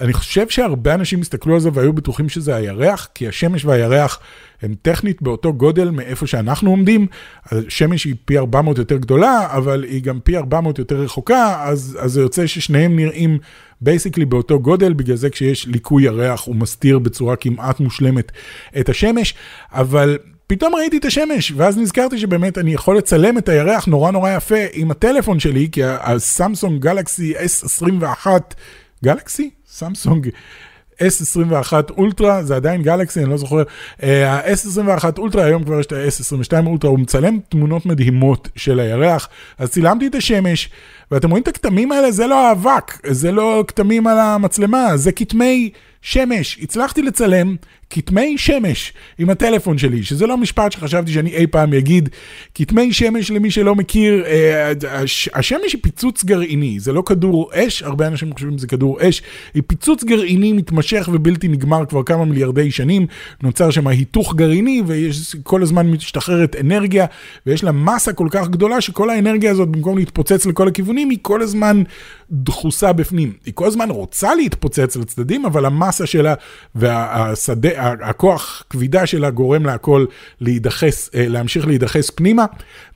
אני 0.00 0.12
חושב 0.12 0.48
שהרבה 0.48 0.94
אנשים 0.94 1.20
הסתכלו 1.20 1.54
על 1.54 1.60
זה 1.60 1.70
והיו 1.72 1.92
בטוחים 1.92 2.28
שזה 2.28 2.56
הירח, 2.56 3.08
כי 3.14 3.28
השמש 3.28 3.64
והירח 3.64 4.20
הן 4.62 4.74
טכנית 4.82 5.22
באותו 5.22 5.52
גודל 5.52 5.90
מאיפה 5.90 6.26
שאנחנו 6.26 6.70
עומדים. 6.70 7.06
השמש 7.44 8.04
היא 8.04 8.14
פי 8.24 8.38
400 8.38 8.78
יותר 8.78 8.96
גדולה, 8.96 9.46
אבל 9.50 9.84
היא 9.84 10.02
גם 10.02 10.20
פי 10.20 10.36
400 10.36 10.78
יותר 10.78 11.00
רחוקה, 11.00 11.64
אז, 11.64 11.98
אז 12.00 12.12
זה 12.12 12.20
יוצא 12.20 12.46
ששניהם 12.46 12.96
נראים 12.96 13.38
basically 13.80 14.24
באותו 14.24 14.60
גודל, 14.60 14.92
בגלל 14.92 15.16
זה 15.16 15.30
כשיש 15.30 15.66
ליקוי 15.66 16.02
ירח 16.02 16.46
הוא 16.46 16.56
מסתיר 16.56 16.98
בצורה 16.98 17.36
כמעט 17.36 17.80
מושלמת 17.80 18.32
את 18.80 18.88
השמש, 18.88 19.34
אבל 19.72 19.99
פתאום 20.46 20.74
ראיתי 20.74 20.96
את 20.96 21.04
השמש, 21.04 21.52
ואז 21.56 21.78
נזכרתי 21.78 22.18
שבאמת 22.18 22.58
אני 22.58 22.74
יכול 22.74 22.96
לצלם 22.96 23.38
את 23.38 23.48
הירח 23.48 23.86
נורא 23.86 24.10
נורא 24.10 24.30
יפה 24.30 24.56
עם 24.72 24.90
הטלפון 24.90 25.40
שלי, 25.40 25.68
כי 25.72 25.80
ה-Samsung 25.84 26.82
Galaxy 26.82 27.34
S21, 27.36 28.26
Galaxy? 29.04 29.50
Samsung 29.68 30.28
S21 31.00 31.72
Ultra, 31.90 32.42
זה 32.42 32.56
עדיין 32.56 32.82
Galaxy, 32.82 33.20
אני 33.20 33.30
לא 33.30 33.36
זוכר. 33.36 33.62
אה, 34.02 34.32
ה-S21 34.32 35.04
אולטרה, 35.18 35.44
היום 35.44 35.64
כבר 35.64 35.80
יש 35.80 35.86
את 35.86 35.92
ה-S22 35.92 36.66
אולטרה, 36.66 36.90
הוא 36.90 36.98
מצלם 36.98 37.38
תמונות 37.48 37.86
מדהימות 37.86 38.48
של 38.56 38.80
הירח. 38.80 39.28
אז 39.58 39.70
צילמתי 39.70 40.06
את 40.06 40.14
השמש, 40.14 40.70
ואתם 41.10 41.30
רואים 41.30 41.42
את 41.42 41.48
הכתמים 41.48 41.92
האלה? 41.92 42.10
זה 42.10 42.26
לא 42.26 42.48
האבק, 42.48 43.06
זה 43.06 43.32
לא 43.32 43.64
כתמים 43.68 44.06
על 44.06 44.18
המצלמה, 44.18 44.96
זה 44.96 45.12
כתמי 45.12 45.70
שמש. 46.02 46.58
הצלחתי 46.62 47.02
לצלם 47.02 47.56
כתמי 47.90 48.38
שמש 48.38 48.92
עם 49.18 49.30
הטלפון 49.30 49.78
שלי, 49.78 50.02
שזה 50.02 50.26
לא 50.26 50.36
משפט 50.36 50.72
שחשבתי 50.72 51.12
שאני 51.12 51.30
אי 51.30 51.46
פעם 51.46 51.72
אגיד. 51.72 52.08
כתמי 52.54 52.92
שמש, 52.92 53.30
למי 53.30 53.50
שלא 53.50 53.74
מכיר, 53.74 54.24
אה, 54.26 54.72
השמש 55.34 55.72
היא 55.72 55.82
פיצוץ 55.82 56.24
גרעיני, 56.24 56.80
זה 56.80 56.92
לא 56.92 57.02
כדור 57.06 57.50
אש, 57.54 57.82
הרבה 57.82 58.06
אנשים 58.06 58.32
חושבים 58.32 58.58
שזה 58.58 58.66
כדור 58.66 58.98
אש, 59.08 59.22
היא 59.54 59.62
פיצוץ 59.66 60.04
גרעיני 60.04 60.52
מתמשך 60.52 61.08
ובלתי 61.12 61.48
נגמר 61.48 61.86
כבר 61.86 62.02
כמה 62.02 62.24
מיליארדי 62.24 62.70
שנים, 62.70 63.06
נוצר 63.42 63.70
שם 63.70 63.86
היתוך 63.86 64.34
גרעיני 64.34 64.82
וכל 64.86 65.62
הזמן 65.62 65.90
משתחררת 65.90 66.56
אנרגיה, 66.60 67.06
ויש 67.46 67.64
לה 67.64 67.72
מסה 67.72 68.12
כל 68.12 68.28
כך 68.30 68.48
גדולה 68.48 68.80
שכל 68.80 69.10
האנרגיה 69.10 69.50
הזאת, 69.50 69.68
במקום 69.68 69.98
להתפוצץ 69.98 70.46
לכל 70.46 70.68
הכיוונים, 70.68 71.10
היא 71.10 71.18
כל 71.22 71.42
הזמן 71.42 71.82
דחוסה 72.30 72.92
בפנים. 72.92 73.32
היא 73.46 73.54
כל 73.54 73.66
הזמן 73.66 73.90
רוצה 73.90 74.34
להתפוצץ 74.34 74.96
לצדדים, 74.96 75.44
אבל 75.44 75.64
המסה 75.64 76.06
שלה 76.06 76.34
והשדה, 76.74 77.79
הכוח 77.80 78.64
כבידה 78.70 79.06
שלה 79.06 79.30
גורם 79.30 79.66
להכל 79.66 80.04
להידחס, 80.40 81.10
אה, 81.14 81.28
להמשיך 81.28 81.66
להידחס 81.66 82.10
פנימה. 82.10 82.46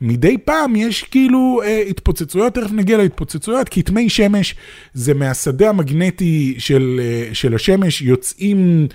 מדי 0.01 0.38
פעם 0.38 0.77
יש 0.77 1.03
כאילו 1.03 1.61
אה, 1.64 1.83
התפוצצויות, 1.88 2.55
תכף 2.55 2.73
נגיע 2.73 2.97
להתפוצצויות, 2.97 3.68
כתמי 3.70 4.11
שמש 4.11 4.55
זה 4.94 5.14
מהשדה 5.14 5.68
המגנטי 5.68 6.55
של, 6.59 7.01
אה, 7.03 7.35
של 7.35 7.55
השמש, 7.55 8.03
יוצאים... 8.03 8.88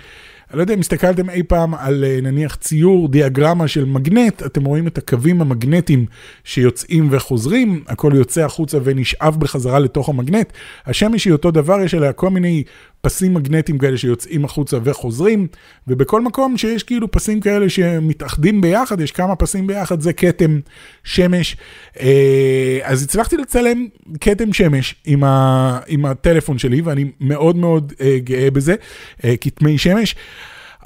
אני 0.51 0.57
לא 0.57 0.63
יודע 0.63 0.73
אם 0.73 0.79
הסתכלתם 0.79 1.29
אי 1.29 1.43
פעם 1.43 1.73
על 1.73 2.03
נניח 2.21 2.55
ציור, 2.55 3.07
דיאגרמה 3.07 3.67
של 3.67 3.85
מגנט, 3.85 4.43
אתם 4.45 4.65
רואים 4.65 4.87
את 4.87 4.97
הקווים 4.97 5.41
המגנטיים 5.41 6.05
שיוצאים 6.43 7.07
וחוזרים, 7.11 7.83
הכל 7.87 8.11
יוצא 8.15 8.45
החוצה 8.45 8.77
ונשאב 8.83 9.39
בחזרה 9.39 9.79
לתוך 9.79 10.09
המגנט. 10.09 10.53
השמש 10.85 11.25
היא 11.25 11.33
אותו 11.33 11.51
דבר, 11.51 11.81
יש 11.81 11.93
עליה 11.93 12.13
כל 12.13 12.29
מיני 12.29 12.63
פסים 13.01 13.33
מגנטיים 13.33 13.77
כאלה 13.77 13.97
שיוצאים 13.97 14.45
החוצה 14.45 14.77
וחוזרים, 14.83 15.47
ובכל 15.87 16.21
מקום 16.21 16.57
שיש 16.57 16.83
כאילו 16.83 17.11
פסים 17.11 17.41
כאלה 17.41 17.69
שמתאחדים 17.69 18.61
ביחד, 18.61 19.01
יש 19.01 19.11
כמה 19.11 19.35
פסים 19.35 19.67
ביחד, 19.67 20.01
זה 20.01 20.13
כתם 20.13 20.59
שמש. 21.03 21.57
אה, 21.99 22.79
אז 22.83 23.03
הצלחתי 23.03 23.37
לצלם 23.37 23.87
כתם 24.21 24.53
שמש 24.53 24.95
עם, 25.05 25.23
ה, 25.23 25.79
עם 25.87 26.05
הטלפון 26.05 26.57
שלי, 26.57 26.81
ואני 26.81 27.11
מאוד 27.19 27.55
מאוד 27.55 27.93
אה, 28.01 28.17
גאה 28.23 28.51
בזה, 28.51 28.75
אה, 29.23 29.37
כתמי 29.41 29.77
שמש. 29.77 30.15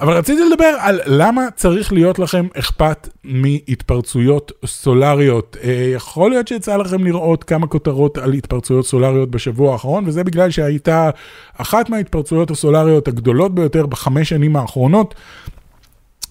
אבל 0.00 0.12
רציתי 0.12 0.44
לדבר 0.44 0.76
על 0.78 1.00
למה 1.06 1.42
צריך 1.56 1.92
להיות 1.92 2.18
לכם 2.18 2.46
אכפת 2.58 3.08
מהתפרצויות 3.24 4.52
סולריות. 4.66 5.56
אה, 5.62 5.90
יכול 5.94 6.30
להיות 6.30 6.48
שיצא 6.48 6.76
לכם 6.76 7.04
לראות 7.04 7.44
כמה 7.44 7.66
כותרות 7.66 8.18
על 8.18 8.32
התפרצויות 8.32 8.86
סולריות 8.86 9.30
בשבוע 9.30 9.72
האחרון, 9.72 10.04
וזה 10.06 10.24
בגלל 10.24 10.50
שהייתה 10.50 11.10
אחת 11.56 11.90
מההתפרצויות 11.90 12.50
הסולריות 12.50 13.08
הגדולות 13.08 13.54
ביותר 13.54 13.86
בחמש 13.86 14.28
שנים 14.28 14.56
האחרונות. 14.56 15.14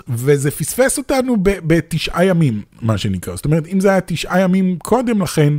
וזה 0.07 0.51
פספס 0.51 0.97
אותנו 0.97 1.35
בתשעה 1.43 2.25
ימים, 2.25 2.61
מה 2.81 2.97
שנקרא. 2.97 3.35
זאת 3.35 3.45
אומרת, 3.45 3.67
אם 3.67 3.79
זה 3.79 3.89
היה 3.89 4.01
תשעה 4.01 4.39
ימים 4.39 4.77
קודם 4.77 5.21
לכן, 5.21 5.53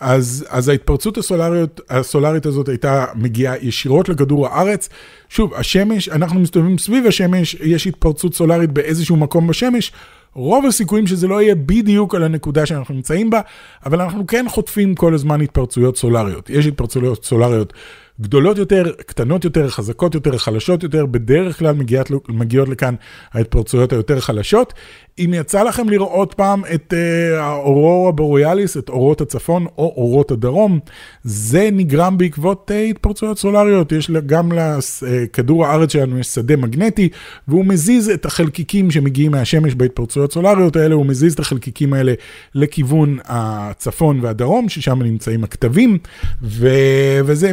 אז, 0.00 0.46
אז 0.48 0.68
ההתפרצות 0.68 1.18
הסולריות, 1.18 1.80
הסולרית 1.90 2.46
הזאת 2.46 2.68
הייתה 2.68 3.04
מגיעה 3.14 3.54
ישירות 3.64 4.08
לכדור 4.08 4.46
הארץ. 4.46 4.88
שוב, 5.28 5.54
השמש, 5.54 6.08
אנחנו 6.08 6.40
מסתובבים 6.40 6.78
סביב 6.78 7.06
השמש, 7.06 7.54
יש 7.54 7.86
התפרצות 7.86 8.34
סולרית 8.34 8.70
באיזשהו 8.70 9.16
מקום 9.16 9.46
בשמש. 9.46 9.92
רוב 10.34 10.66
הסיכויים 10.66 11.06
שזה 11.06 11.28
לא 11.28 11.42
יהיה 11.42 11.54
בדיוק 11.54 12.14
על 12.14 12.22
הנקודה 12.22 12.66
שאנחנו 12.66 12.94
נמצאים 12.94 13.30
בה, 13.30 13.40
אבל 13.86 14.00
אנחנו 14.00 14.26
כן 14.26 14.46
חוטפים 14.48 14.94
כל 14.94 15.14
הזמן 15.14 15.40
התפרצויות 15.40 15.96
סולריות. 15.96 16.50
יש 16.50 16.66
התפרצויות 16.66 17.24
סולריות 17.24 17.72
גדולות 18.20 18.58
יותר, 18.58 18.92
קטנות 19.06 19.44
יותר, 19.44 19.68
חזקות 19.68 20.14
יותר, 20.14 20.38
חלשות 20.38 20.82
יותר, 20.82 21.06
בדרך 21.06 21.58
כלל 21.58 21.74
מגיעות, 21.74 22.10
מגיעות 22.28 22.68
לכאן 22.68 22.94
ההתפרצויות 23.32 23.92
היותר 23.92 24.20
חלשות. 24.20 24.72
אם 25.18 25.30
יצא 25.34 25.62
לכם 25.62 25.88
לראות 25.88 26.34
פעם 26.34 26.62
את 26.74 26.92
uh, 26.92 27.40
האורורה 27.40 28.12
בוריאליס, 28.12 28.76
את 28.76 28.88
אורות 28.88 29.20
הצפון 29.20 29.66
או 29.78 29.94
אורות 29.96 30.30
הדרום, 30.30 30.78
זה 31.24 31.68
נגרם 31.72 32.18
בעקבות 32.18 32.70
uh, 32.70 32.90
התפרצויות 32.90 33.38
סולריות. 33.38 33.92
יש 33.92 34.10
גם 34.10 34.52
לכדור 34.52 35.66
הארץ 35.66 35.92
שלנו 35.92 36.18
יש 36.18 36.26
שדה 36.26 36.56
מגנטי, 36.56 37.08
והוא 37.48 37.64
מזיז 37.64 38.08
את 38.08 38.26
החלקיקים 38.26 38.90
שמגיעים 38.90 39.32
מהשמש 39.32 39.74
בהתפרצויות 39.74 40.32
סולריות 40.32 40.76
האלה, 40.76 40.94
הוא 40.94 41.06
מזיז 41.06 41.32
את 41.32 41.38
החלקיקים 41.38 41.92
האלה 41.92 42.12
לכיוון 42.54 43.18
הצפון 43.24 44.20
והדרום, 44.22 44.68
ששם 44.68 45.02
נמצאים 45.02 45.44
הכתבים, 45.44 45.98
ו... 46.42 46.68
וזה 47.24 47.52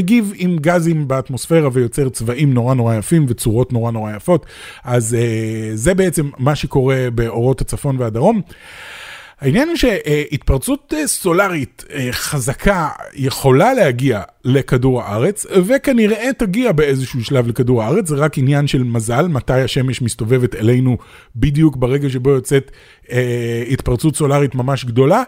מגיב 0.00 0.32
עם 0.36 0.56
גזים 0.60 1.08
באטמוספירה 1.08 1.68
ויוצר 1.72 2.08
צבעים 2.08 2.54
נורא 2.54 2.74
נורא 2.74 2.94
יפים 2.94 3.26
וצורות 3.28 3.72
נורא 3.72 3.90
נורא 3.90 4.16
יפות. 4.16 4.46
אז 4.84 5.16
uh, 5.18 5.76
זה 5.76 5.94
בעצם 5.94 6.30
מה 6.38 6.54
שקורה. 6.54 7.00
באורות 7.14 7.60
הצפון 7.60 7.96
והדרום. 7.98 8.40
העניין 9.40 9.68
הוא 9.68 9.76
שהתפרצות 9.76 10.94
סולארית 11.06 11.84
אה, 11.92 12.08
חזקה 12.12 12.88
יכולה 13.14 13.74
להגיע 13.74 14.22
לכדור 14.44 15.02
הארץ, 15.02 15.46
וכנראה 15.66 16.30
תגיע 16.38 16.72
באיזשהו 16.72 17.24
שלב 17.24 17.48
לכדור 17.48 17.82
הארץ, 17.82 18.08
זה 18.08 18.16
רק 18.16 18.38
עניין 18.38 18.66
של 18.66 18.82
מזל, 18.82 19.28
מתי 19.28 19.60
השמש 19.60 20.02
מסתובבת 20.02 20.54
אלינו 20.54 20.96
בדיוק 21.36 21.76
ברגע 21.76 22.10
שבו 22.10 22.30
יוצאת 22.30 22.70
אה, 23.10 23.64
התפרצות 23.70 24.16
סולארית 24.16 24.54
ממש 24.54 24.84
גדולה. 24.84 25.22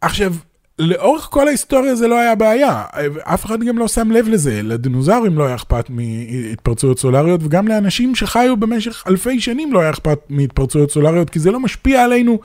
עכשיו, 0.00 0.34
לאורך 0.78 1.28
כל 1.30 1.48
ההיסטוריה 1.48 1.94
זה 1.94 2.08
לא 2.08 2.18
היה 2.18 2.34
בעיה, 2.34 2.84
אף 3.22 3.44
אחד 3.44 3.62
גם 3.62 3.78
לא 3.78 3.88
שם 3.88 4.10
לב 4.10 4.28
לזה, 4.28 4.62
לדינוזאורים 4.62 5.38
לא 5.38 5.46
היה 5.46 5.54
אכפת 5.54 5.90
מהתפרצויות 5.90 6.98
סולריות 6.98 7.40
וגם 7.44 7.68
לאנשים 7.68 8.14
שחיו 8.14 8.56
במשך 8.56 9.04
אלפי 9.08 9.40
שנים 9.40 9.72
לא 9.72 9.80
היה 9.80 9.90
אכפת 9.90 10.18
מהתפרצויות 10.28 10.90
סולריות 10.90 11.30
כי 11.30 11.38
זה 11.38 11.50
לא 11.50 11.60
משפיע 11.60 12.04
עלינו 12.04 12.38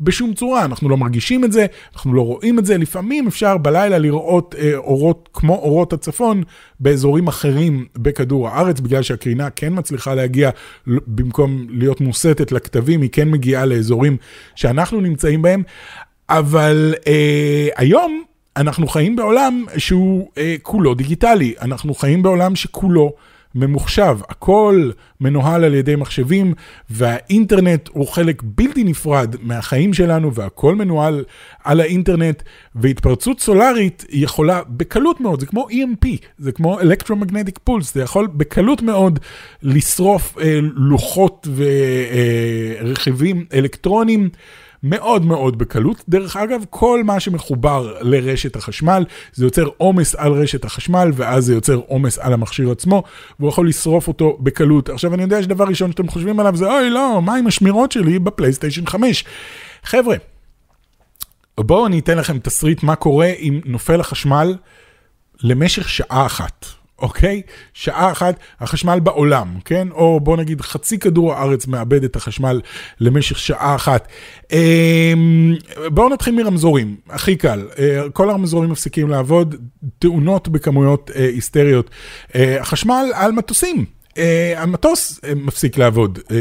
בשום 0.00 0.34
צורה, 0.34 0.64
אנחנו 0.64 0.88
לא 0.88 0.96
מרגישים 0.96 1.44
את 1.44 1.52
זה, 1.52 1.66
אנחנו 1.94 2.14
לא 2.14 2.22
רואים 2.22 2.58
את 2.58 2.66
זה, 2.66 2.78
לפעמים 2.78 3.26
אפשר 3.26 3.56
בלילה 3.56 3.98
לראות 3.98 4.54
אה, 4.58 4.76
אורות 4.76 5.28
כמו 5.32 5.54
אורות 5.54 5.92
הצפון 5.92 6.42
באזורים 6.80 7.28
אחרים 7.28 7.86
בכדור 7.98 8.48
הארץ, 8.48 8.80
בגלל 8.80 9.02
שהקרינה 9.02 9.50
כן 9.50 9.72
מצליחה 9.78 10.14
להגיע, 10.14 10.50
במקום 10.86 11.66
להיות 11.70 12.00
מוסטת 12.00 12.52
לכתבים, 12.52 13.02
היא 13.02 13.10
כן 13.12 13.30
מגיעה 13.30 13.66
לאזורים 13.66 14.16
שאנחנו 14.54 15.00
נמצאים 15.00 15.42
בהם, 15.42 15.62
אבל 16.38 16.94
אה, 17.06 17.68
היום 17.76 18.22
אנחנו 18.56 18.88
חיים 18.88 19.16
בעולם 19.16 19.64
שהוא 19.76 20.28
אה, 20.38 20.56
כולו 20.62 20.94
דיגיטלי, 20.94 21.54
אנחנו 21.62 21.94
חיים 21.94 22.22
בעולם 22.22 22.56
שכולו 22.56 23.12
ממוחשב, 23.54 24.18
הכל 24.28 24.90
מנוהל 25.20 25.64
על 25.64 25.74
ידי 25.74 25.96
מחשבים 25.96 26.54
והאינטרנט 26.90 27.88
הוא 27.92 28.08
חלק 28.08 28.42
בלתי 28.44 28.84
נפרד 28.84 29.36
מהחיים 29.40 29.94
שלנו 29.94 30.34
והכל 30.34 30.74
מנוהל 30.74 31.24
על 31.64 31.80
האינטרנט. 31.80 32.42
והתפרצות 32.74 33.40
סולארית 33.40 34.04
יכולה 34.10 34.60
בקלות 34.68 35.20
מאוד, 35.20 35.40
זה 35.40 35.46
כמו 35.46 35.68
EMP, 35.70 36.06
זה 36.38 36.52
כמו 36.52 36.80
Electromagnetic 36.80 37.70
Pulse, 37.70 37.92
זה 37.92 38.02
יכול 38.02 38.26
בקלות 38.26 38.82
מאוד 38.82 39.18
לשרוף 39.62 40.38
אה, 40.40 40.58
לוחות 40.62 41.48
ורכיבים 42.82 43.44
אה, 43.52 43.58
אלקטרוניים. 43.58 44.28
מאוד 44.82 45.24
מאוד 45.24 45.58
בקלות. 45.58 46.04
דרך 46.08 46.36
אגב, 46.36 46.64
כל 46.70 47.02
מה 47.04 47.20
שמחובר 47.20 47.94
לרשת 48.00 48.56
החשמל, 48.56 49.04
זה 49.32 49.44
יוצר 49.44 49.68
עומס 49.76 50.14
על 50.14 50.32
רשת 50.32 50.64
החשמל, 50.64 51.10
ואז 51.14 51.44
זה 51.44 51.54
יוצר 51.54 51.80
עומס 51.86 52.18
על 52.18 52.32
המכשיר 52.32 52.70
עצמו, 52.70 53.02
והוא 53.38 53.48
יכול 53.48 53.68
לשרוף 53.68 54.08
אותו 54.08 54.38
בקלות. 54.40 54.88
עכשיו, 54.88 55.14
אני 55.14 55.22
יודע 55.22 55.42
שדבר 55.42 55.64
ראשון 55.64 55.90
שאתם 55.90 56.08
חושבים 56.08 56.40
עליו 56.40 56.56
זה, 56.56 56.66
אוי, 56.66 56.90
לא, 56.90 57.22
מה 57.22 57.36
עם 57.36 57.46
השמירות 57.46 57.92
שלי 57.92 58.18
בפלייסטיישן 58.18 58.86
5? 58.86 59.24
חבר'ה, 59.82 60.16
בואו 61.60 61.86
אני 61.86 61.98
אתן 61.98 62.18
לכם 62.18 62.38
תסריט 62.38 62.82
מה 62.82 62.96
קורה 62.96 63.26
אם 63.26 63.60
נופל 63.64 64.00
החשמל 64.00 64.56
למשך 65.42 65.88
שעה 65.88 66.26
אחת. 66.26 66.81
אוקיי? 67.02 67.42
שעה 67.74 68.12
אחת, 68.12 68.36
החשמל 68.60 69.00
בעולם, 69.00 69.54
כן? 69.64 69.88
או 69.90 70.20
בוא 70.20 70.36
נגיד 70.36 70.60
חצי 70.60 70.98
כדור 70.98 71.32
הארץ 71.32 71.66
מאבד 71.66 72.04
את 72.04 72.16
החשמל 72.16 72.60
למשך 73.00 73.38
שעה 73.38 73.74
אחת. 73.74 74.08
אמ, 74.52 75.54
בואו 75.86 76.08
נתחיל 76.08 76.34
מרמזורים, 76.34 76.96
הכי 77.10 77.36
קל. 77.36 77.66
אה, 77.78 78.02
כל 78.12 78.30
הרמזורים 78.30 78.70
מפסיקים 78.70 79.08
לעבוד, 79.08 79.54
תאונות 79.98 80.48
בכמויות 80.48 81.10
אה, 81.14 81.24
היסטריות. 81.24 81.90
אה, 82.34 82.60
החשמל 82.60 83.04
על 83.14 83.32
מטוסים. 83.32 83.84
Uh, 84.12 84.18
המטוס 84.56 85.18
uh, 85.18 85.34
מפסיק 85.36 85.78
לעבוד, 85.78 86.18
uh, 86.18 86.32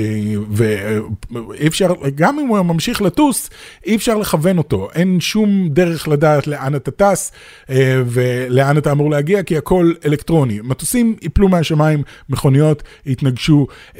ואי 0.51 1.67
אפשר, 1.67 1.93
גם 2.15 2.39
אם 2.39 2.47
הוא 2.47 2.62
ממשיך 2.62 3.01
לטוס, 3.01 3.49
אי 3.86 3.95
אפשר 3.95 4.17
לכוון 4.17 4.57
אותו. 4.57 4.89
אין 4.95 5.19
שום 5.19 5.69
דרך 5.69 6.07
לדעת 6.07 6.47
לאן 6.47 6.75
אתה 6.75 6.91
טס 6.91 7.31
uh, 7.65 7.69
ולאן 8.05 8.77
אתה 8.77 8.91
אמור 8.91 9.12
להגיע, 9.12 9.43
כי 9.43 9.57
הכל 9.57 9.93
אלקטרוני. 10.05 10.60
מטוסים 10.63 11.15
ייפלו 11.21 11.49
מהשמיים, 11.49 12.03
מכוניות 12.29 12.84
יתנגשו, 13.05 13.67
uh, 13.93 13.99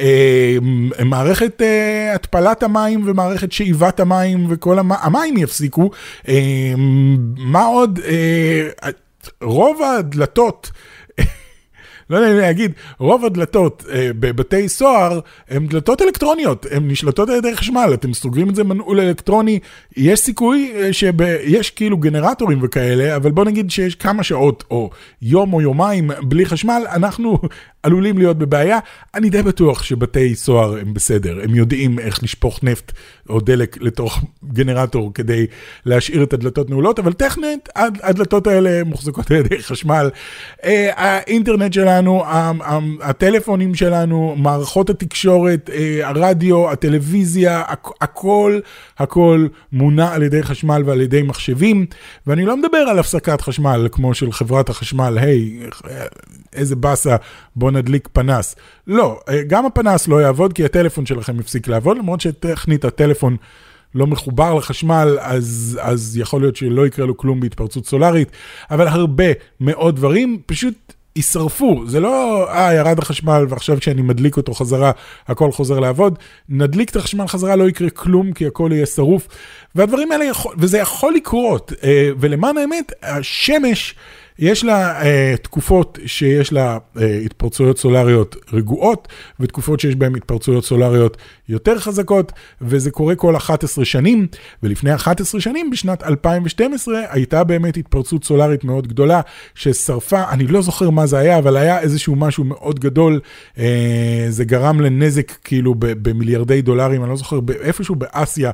מערכת 1.06 1.62
uh, 1.62 2.16
התפלת 2.16 2.64
המים 2.64 3.04
ומערכת 3.06 3.52
שאיבת 3.52 4.00
המים 4.00 4.46
וכל 4.50 4.80
המ... 4.80 4.92
המים 4.92 5.38
יפסיקו. 5.38 5.90
Uh, 6.24 6.30
מה 7.38 7.66
עוד? 7.66 8.00
Uh, 8.00 8.88
רוב 9.42 9.82
הדלתות... 9.82 10.72
לא 12.12 12.18
יודע 12.18 12.32
אם 12.32 12.38
להגיד, 12.38 12.72
רוב 13.00 13.26
הדלתות 13.26 13.86
אה, 13.92 14.10
בבתי 14.20 14.70
סוהר 14.70 15.20
הן 15.50 15.68
דלתות 15.68 16.02
אלקטרוניות, 16.02 16.66
הן 16.72 16.92
נשלטות 16.92 17.30
על 17.30 17.36
ידי 17.36 17.56
חשמל, 17.56 17.92
אתם 17.94 18.14
סוגרים 18.14 18.50
את 18.50 18.56
זה 18.56 18.64
מנעול 18.64 19.00
אלקטרוני, 19.00 19.60
יש 19.98 20.20
סיכוי 20.20 20.74
אה, 20.76 20.94
שיש 20.94 21.70
כאילו 21.70 21.98
גנרטורים 21.98 22.60
וכאלה, 22.62 23.16
אבל 23.16 23.32
בוא 23.32 23.46
נגיד 23.46 23.72
שיש 23.72 23.96
כמה 23.96 24.24
שעות 24.24 24.64
או 24.72 24.90
יום 25.22 25.54
או 25.54 25.62
יומיים 25.62 26.12
בלי 26.22 26.46
חשמל, 26.46 26.82
אנחנו 26.92 27.40
עלולים 27.84 28.18
להיות 28.18 28.38
בבעיה. 28.38 28.80
אני 29.16 29.30
די 29.30 29.44
בטוח 29.44 29.84
שבתי 29.84 30.36
סוהר 30.36 30.78
הם 30.78 30.94
בסדר, 30.94 31.40
הם 31.44 31.56
יודעים 31.56 32.00
איך 32.00 32.24
לשפוך 32.24 32.64
נפט 32.64 32.92
או 33.30 33.40
דלק 33.40 33.78
לתוך 33.82 34.22
גנרטור 34.54 35.12
כדי 35.14 35.48
להשאיר 35.86 36.24
את 36.24 36.34
הדלתות 36.34 36.70
נעולות, 36.70 37.00
אבל 37.00 37.14
טכנית 37.14 37.70
הדלתות 37.76 38.48
האלה 38.48 38.84
מוחזקות 38.84 39.32
על 39.32 39.38
ידי 39.38 39.64
חשמל. 39.64 40.10
אה, 40.64 40.90
האינטרנט 40.96 41.74
שלנו, 41.74 42.01
הטלפונים 43.02 43.76
שלנו, 43.76 44.36
מערכות 44.38 44.90
התקשורת, 44.90 45.70
אה, 45.74 46.08
הרדיו, 46.08 46.72
הטלוויזיה, 46.72 47.64
הכל, 48.02 48.60
הכל 49.00 49.48
מונע 49.72 50.14
על 50.14 50.24
ידי 50.24 50.44
חשמל 50.44 50.84
ועל 50.86 51.02
ידי 51.02 51.22
מחשבים, 51.22 51.86
ואני 52.28 52.46
לא 52.46 52.58
מדבר 52.58 52.78
על 52.78 53.00
הפסקת 53.00 53.42
חשמל 53.42 53.88
כמו 53.92 54.14
של 54.14 54.32
חברת 54.32 54.70
החשמל, 54.70 55.18
היי, 55.22 55.60
איזה 56.54 56.76
באסה, 56.76 57.16
בוא 57.56 57.72
נדליק 57.72 58.10
פנס. 58.14 58.56
לא, 58.88 59.20
אה, 59.30 59.44
גם 59.48 59.66
הפנס 59.66 60.08
לא 60.08 60.22
יעבוד 60.22 60.54
כי 60.54 60.66
הטלפון 60.66 61.06
שלכם 61.06 61.40
יפסיק 61.40 61.68
לעבוד, 61.68 61.98
למרות 61.98 62.22
שטכנית 62.22 62.86
הטלפון 62.86 63.36
לא 63.96 64.08
מחובר 64.08 64.54
לחשמל, 64.54 65.18
אז, 65.22 65.80
אז 65.82 66.18
יכול 66.18 66.42
להיות 66.42 66.56
שלא 66.56 66.88
יקרה 66.88 67.06
לו 67.06 67.18
כלום 67.18 67.40
בהתפרצות 67.40 67.86
סולארית, 67.86 68.32
אבל 68.72 68.88
הרבה 68.88 69.26
מאוד 69.60 69.96
דברים 69.96 70.42
פשוט 70.46 70.94
יישרפו, 71.16 71.84
זה 71.88 72.00
לא, 72.00 72.48
אה, 72.50 72.74
ירד 72.74 73.00
החשמל 73.00 73.46
ועכשיו 73.50 73.78
כשאני 73.80 74.02
מדליק 74.02 74.38
אותו 74.38 74.54
חזרה, 74.54 74.92
הכל 75.28 75.52
חוזר 75.52 75.80
לעבוד. 75.80 76.20
נדליק 76.50 76.90
את 76.90 76.96
החשמל 76.96 77.28
חזרה, 77.28 77.56
לא 77.56 77.70
יקרה 77.70 77.90
כלום, 77.90 78.34
כי 78.34 78.48
הכל 78.48 78.70
יהיה 78.74 78.86
שרוף. 78.86 79.28
והדברים 79.76 80.12
האלה, 80.12 80.26
יכול, 80.26 80.56
וזה 80.58 80.78
יכול 80.78 81.14
לקרות, 81.14 81.74
אה, 81.84 82.10
ולמען 82.20 82.58
האמת, 82.58 82.92
השמש... 83.04 83.96
יש 84.40 84.64
לה 84.64 85.02
אה, 85.02 85.36
תקופות 85.42 86.00
שיש 86.06 86.54
לה 86.54 86.78
אה, 87.00 87.18
התפרצויות 87.26 87.78
סולריות 87.78 88.36
רגועות, 88.54 89.08
ותקופות 89.40 89.80
שיש 89.80 89.96
בהן 89.96 90.16
התפרצויות 90.16 90.66
סולריות 90.66 91.18
יותר 91.50 91.80
חזקות, 91.80 92.32
וזה 92.62 92.92
קורה 92.92 93.16
כל 93.16 93.36
11 93.36 93.86
שנים, 93.86 94.28
ולפני 94.64 94.96
11 94.96 95.42
שנים, 95.42 95.70
בשנת 95.70 96.04
2012, 96.04 97.00
הייתה 97.10 97.44
באמת 97.44 97.78
התפרצות 97.78 98.24
סולרית 98.24 98.64
מאוד 98.64 98.88
גדולה, 98.88 99.22
ששרפה, 99.56 100.30
אני 100.30 100.48
לא 100.48 100.62
זוכר 100.62 100.90
מה 100.90 101.06
זה 101.06 101.18
היה, 101.18 101.38
אבל 101.38 101.58
היה 101.58 101.80
איזשהו 101.80 102.16
משהו 102.16 102.44
מאוד 102.44 102.80
גדול, 102.80 103.20
אה, 103.58 104.26
זה 104.30 104.46
גרם 104.46 104.82
לנזק 104.82 105.32
כאילו 105.44 105.76
במיליארדי 105.78 106.62
דולרים, 106.62 107.02
אני 107.02 107.10
לא 107.10 107.16
זוכר, 107.16 107.40
איפשהו 107.62 107.96
באסיה, 107.96 108.52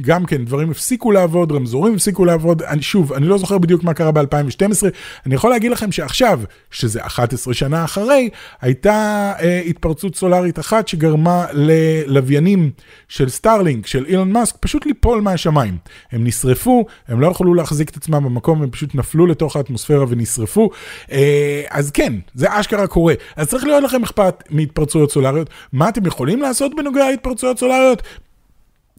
גם 0.00 0.24
כן, 0.24 0.44
דברים 0.44 0.70
הפסיקו 0.70 1.12
לעבוד, 1.12 1.52
רמזורים 1.52 1.94
הפסיקו 1.94 2.24
לעבוד, 2.24 2.62
אני, 2.62 2.82
שוב, 2.82 3.12
אני 3.12 3.26
לא 3.26 3.38
זוכר 3.38 3.58
בדיוק 3.58 3.84
מה 3.84 3.94
קרה 3.94 4.10
ב-2012, 4.12 4.86
אני 5.26 5.34
יכול 5.34 5.50
להגיד 5.50 5.70
לכם 5.70 5.92
שעכשיו, 5.92 6.40
שזה 6.70 7.06
11 7.06 7.54
שנה 7.54 7.84
אחרי, 7.84 8.28
הייתה 8.60 9.32
אה, 9.40 9.60
התפרצות 9.66 10.16
סולארית 10.16 10.58
אחת 10.58 10.88
שגרמה 10.88 11.46
ללוויינים 11.52 12.70
של 13.08 13.28
סטארלינק, 13.28 13.86
של 13.86 14.06
אילון 14.06 14.32
מאסק, 14.32 14.56
פשוט 14.60 14.86
ליפול 14.86 15.20
מהשמיים. 15.20 15.76
הם 16.12 16.24
נשרפו, 16.24 16.86
הם 17.08 17.20
לא 17.20 17.26
יכלו 17.26 17.54
להחזיק 17.54 17.90
את 17.90 17.96
עצמם 17.96 18.24
במקום, 18.24 18.62
הם 18.62 18.70
פשוט 18.70 18.94
נפלו 18.94 19.26
לתוך 19.26 19.56
האטמוספירה 19.56 20.04
ונשרפו. 20.08 20.70
אה, 21.12 21.62
אז 21.70 21.90
כן, 21.90 22.12
זה 22.34 22.46
אשכרה 22.50 22.86
קורה. 22.86 23.14
אז 23.36 23.48
צריך 23.48 23.64
להיות 23.64 23.84
לכם 23.84 24.02
אכפת 24.02 24.42
מהתפרצויות 24.50 25.12
סולאריות. 25.12 25.50
מה 25.72 25.88
אתם 25.88 26.06
יכולים 26.06 26.42
לעשות 26.42 26.72
בנוגע 26.76 27.10
להתפרצויות 27.10 27.58
סולאריות? 27.58 28.02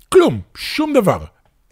כלום, 0.10 0.40
שום 0.56 0.94
דבר. 0.94 1.18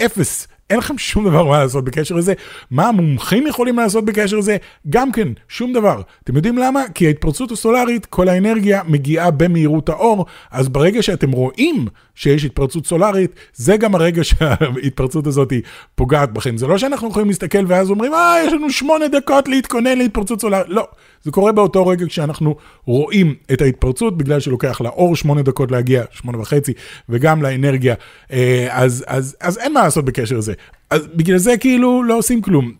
אפס. 0.05 0.47
אין 0.71 0.79
לכם 0.79 0.97
שום 0.97 1.29
דבר 1.29 1.43
מה 1.45 1.59
לעשות 1.59 1.83
בקשר 1.83 2.15
לזה. 2.15 2.33
מה 2.71 2.87
המומחים 2.87 3.47
יכולים 3.47 3.77
לעשות 3.77 4.05
בקשר 4.05 4.37
לזה? 4.37 4.57
גם 4.89 5.11
כן, 5.11 5.27
שום 5.47 5.73
דבר. 5.73 6.01
אתם 6.23 6.35
יודעים 6.35 6.57
למה? 6.57 6.83
כי 6.93 7.07
ההתפרצות 7.07 7.51
הסולארית, 7.51 8.05
כל 8.05 8.29
האנרגיה 8.29 8.81
מגיעה 8.87 9.31
במהירות 9.31 9.89
האור, 9.89 10.25
אז 10.51 10.69
ברגע 10.69 11.01
שאתם 11.01 11.31
רואים 11.31 11.87
שיש 12.15 12.45
התפרצות 12.45 12.87
סולארית, 12.87 13.31
זה 13.53 13.77
גם 13.77 13.95
הרגע 13.95 14.23
שההתפרצות 14.23 15.27
הזאת 15.27 15.53
פוגעת 15.95 16.33
בכם. 16.33 16.57
זה 16.57 16.67
לא 16.67 16.77
שאנחנו 16.77 17.09
יכולים 17.09 17.27
להסתכל 17.27 17.65
ואז 17.67 17.89
אומרים, 17.89 18.13
אה, 18.13 18.35
יש 18.47 18.53
לנו 18.53 18.71
שמונה 18.71 19.07
דקות 19.07 19.47
להתכונן 19.47 19.97
להתפרצות 19.97 20.41
סולארית. 20.41 20.69
לא, 20.69 20.87
זה 21.23 21.31
קורה 21.31 21.51
באותו 21.51 21.87
רגע 21.87 22.05
כשאנחנו 22.05 22.55
רואים 22.85 23.35
את 23.53 23.61
ההתפרצות, 23.61 24.17
בגלל 24.17 24.39
שלוקח 24.39 24.81
לאור 24.81 25.15
שמונה 25.15 25.41
דקות 25.41 25.71
להגיע, 25.71 26.03
שמונה 26.11 26.39
וחצי, 26.39 26.73
וגם 27.09 27.41
לאנרגיה. 27.41 27.95
אה, 28.31 28.67
אז, 28.71 29.03
אז, 29.07 29.35
אז 29.41 29.57
אין 29.57 29.73
מה 29.73 29.83
לעשות 29.83 30.05
בקשר 30.05 30.37
לזה. 30.37 30.53
אז 30.89 31.07
בגלל 31.15 31.37
זה 31.37 31.57
כאילו 31.57 32.03
לא 32.03 32.17
עושים 32.17 32.41
כלום. 32.41 32.71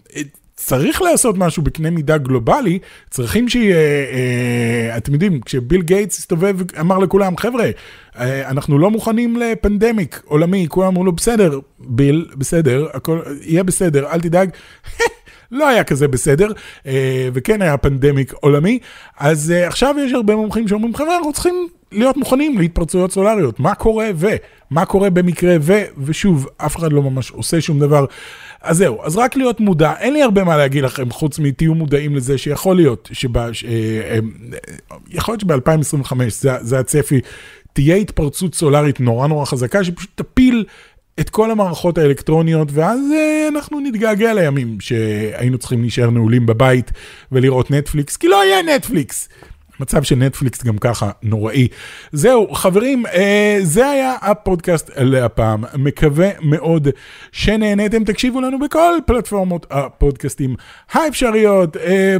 צריך 0.65 1.01
לעשות 1.01 1.37
משהו 1.37 1.63
בקנה 1.63 1.89
מידה 1.89 2.17
גלובלי, 2.17 2.79
צריכים 3.09 3.49
שיהיה, 3.49 3.75
אה, 3.75 4.97
אתם 4.97 5.13
יודעים, 5.13 5.41
כשביל 5.41 5.81
גייטס 5.81 6.17
הסתובב, 6.17 6.55
אמר 6.79 6.99
לכולם, 6.99 7.37
חבר'ה, 7.37 7.65
אה, 8.19 8.49
אנחנו 8.49 8.79
לא 8.79 8.91
מוכנים 8.91 9.37
לפנדמיק 9.37 10.21
עולמי, 10.25 10.65
כולם 10.69 10.87
אמרו 10.87 11.05
לו, 11.05 11.11
בסדר, 11.11 11.59
ביל, 11.79 12.27
בסדר, 12.35 12.87
הכל 12.93 13.19
יהיה 13.41 13.63
בסדר, 13.63 14.07
אל 14.11 14.21
תדאג. 14.21 14.49
לא 15.51 15.67
היה 15.67 15.83
כזה 15.83 16.07
בסדר, 16.07 16.47
אה, 16.85 17.29
וכן 17.33 17.61
היה 17.61 17.77
פנדמיק 17.77 18.33
עולמי, 18.33 18.79
אז 19.19 19.51
אה, 19.51 19.67
עכשיו 19.67 19.95
יש 19.99 20.13
הרבה 20.13 20.35
מומחים 20.35 20.67
שאומרים, 20.67 20.95
חבר'ה, 20.95 21.17
אנחנו 21.17 21.33
צריכים 21.33 21.67
להיות 21.91 22.17
מוכנים 22.17 22.57
להתפרצויות 22.57 23.11
סולריות, 23.11 23.59
מה 23.59 23.75
קורה 23.75 24.09
ו, 24.15 24.27
מה 24.69 24.85
קורה 24.85 25.09
במקרה 25.09 25.55
ו, 25.61 25.73
ושוב, 25.97 26.47
אף 26.57 26.77
אחד 26.77 26.93
לא 26.93 27.01
ממש 27.01 27.31
עושה 27.31 27.61
שום 27.61 27.79
דבר. 27.79 28.05
אז 28.61 28.77
זהו, 28.77 28.97
אז 29.03 29.17
רק 29.17 29.35
להיות 29.35 29.59
מודע, 29.59 29.93
אין 29.99 30.13
לי 30.13 30.23
הרבה 30.23 30.43
מה 30.43 30.57
להגיד 30.57 30.83
לכם, 30.83 31.11
חוץ 31.11 31.39
מתהיו 31.39 31.75
מודעים 31.75 32.15
לזה 32.15 32.37
שיכול 32.37 32.75
להיות, 32.75 33.09
שבה, 33.13 33.53
ש, 33.53 33.65
אה, 33.65 34.19
יכול 35.09 35.33
להיות 35.33 35.41
שב-2025, 35.41 36.13
זה, 36.29 36.51
זה 36.61 36.79
הצפי, 36.79 37.21
תהיה 37.73 37.95
התפרצות 37.95 38.55
סולרית 38.55 38.99
נורא 38.99 39.27
נורא 39.27 39.45
חזקה, 39.45 39.83
שפשוט 39.83 40.09
תפיל 40.15 40.65
את 41.19 41.29
כל 41.29 41.51
המערכות 41.51 41.97
האלקטרוניות, 41.97 42.67
ואז 42.71 42.99
uh, 42.99 43.53
אנחנו 43.53 43.79
נתגעגע 43.79 44.33
לימים 44.33 44.79
שהיינו 44.79 45.57
צריכים 45.57 45.81
להישאר 45.81 46.09
נעולים 46.09 46.45
בבית 46.45 46.91
ולראות 47.31 47.71
נטפליקס, 47.71 48.17
כי 48.17 48.27
לא 48.27 48.41
היה 48.41 48.61
נטפליקס. 48.61 49.29
מצב 49.81 50.03
של 50.03 50.15
נטפליקס 50.15 50.63
גם 50.63 50.77
ככה 50.77 51.11
נוראי. 51.23 51.67
זהו, 52.11 52.53
חברים, 52.53 53.05
אה, 53.05 53.59
זה 53.61 53.87
היה 53.89 54.15
הפודקאסט 54.21 54.91
להפעם. 54.97 55.63
מקווה 55.77 56.29
מאוד 56.41 56.87
שנהניתם. 57.31 58.03
תקשיבו 58.03 58.41
לנו 58.41 58.59
בכל 58.59 58.93
פלטפורמות 59.05 59.65
הפודקאסטים 59.71 60.55
האפשריות, 60.91 61.77
אה, 61.77 62.17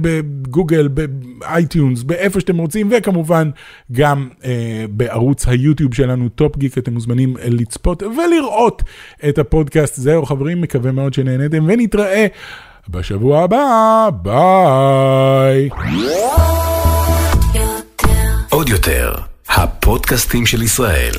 בגוגל, 0.00 0.88
ב-iTunes, 0.88 2.02
באיפה 2.02 2.40
שאתם 2.40 2.58
רוצים, 2.58 2.88
וכמובן 2.92 3.50
גם 3.92 4.28
אה, 4.44 4.84
בערוץ 4.90 5.48
היוטיוב 5.48 5.94
שלנו, 5.94 6.28
Top 6.28 6.56
Geek, 6.56 6.78
אתם 6.78 6.92
מוזמנים 6.92 7.36
לצפות 7.44 8.02
ולראות 8.02 8.82
את 9.28 9.38
הפודקאסט. 9.38 9.94
זהו, 9.94 10.26
חברים, 10.26 10.60
מקווה 10.60 10.92
מאוד 10.92 11.14
שנהניתם, 11.14 11.64
ונתראה. 11.68 12.26
בשבוע 12.88 13.42
הבא, 13.42 14.08
ביי. 14.22 15.68
עוד 18.50 18.68
יותר, 18.68 19.14
הפודקאסטים 19.48 20.46
של 20.46 20.62
ישראל. 20.62 21.12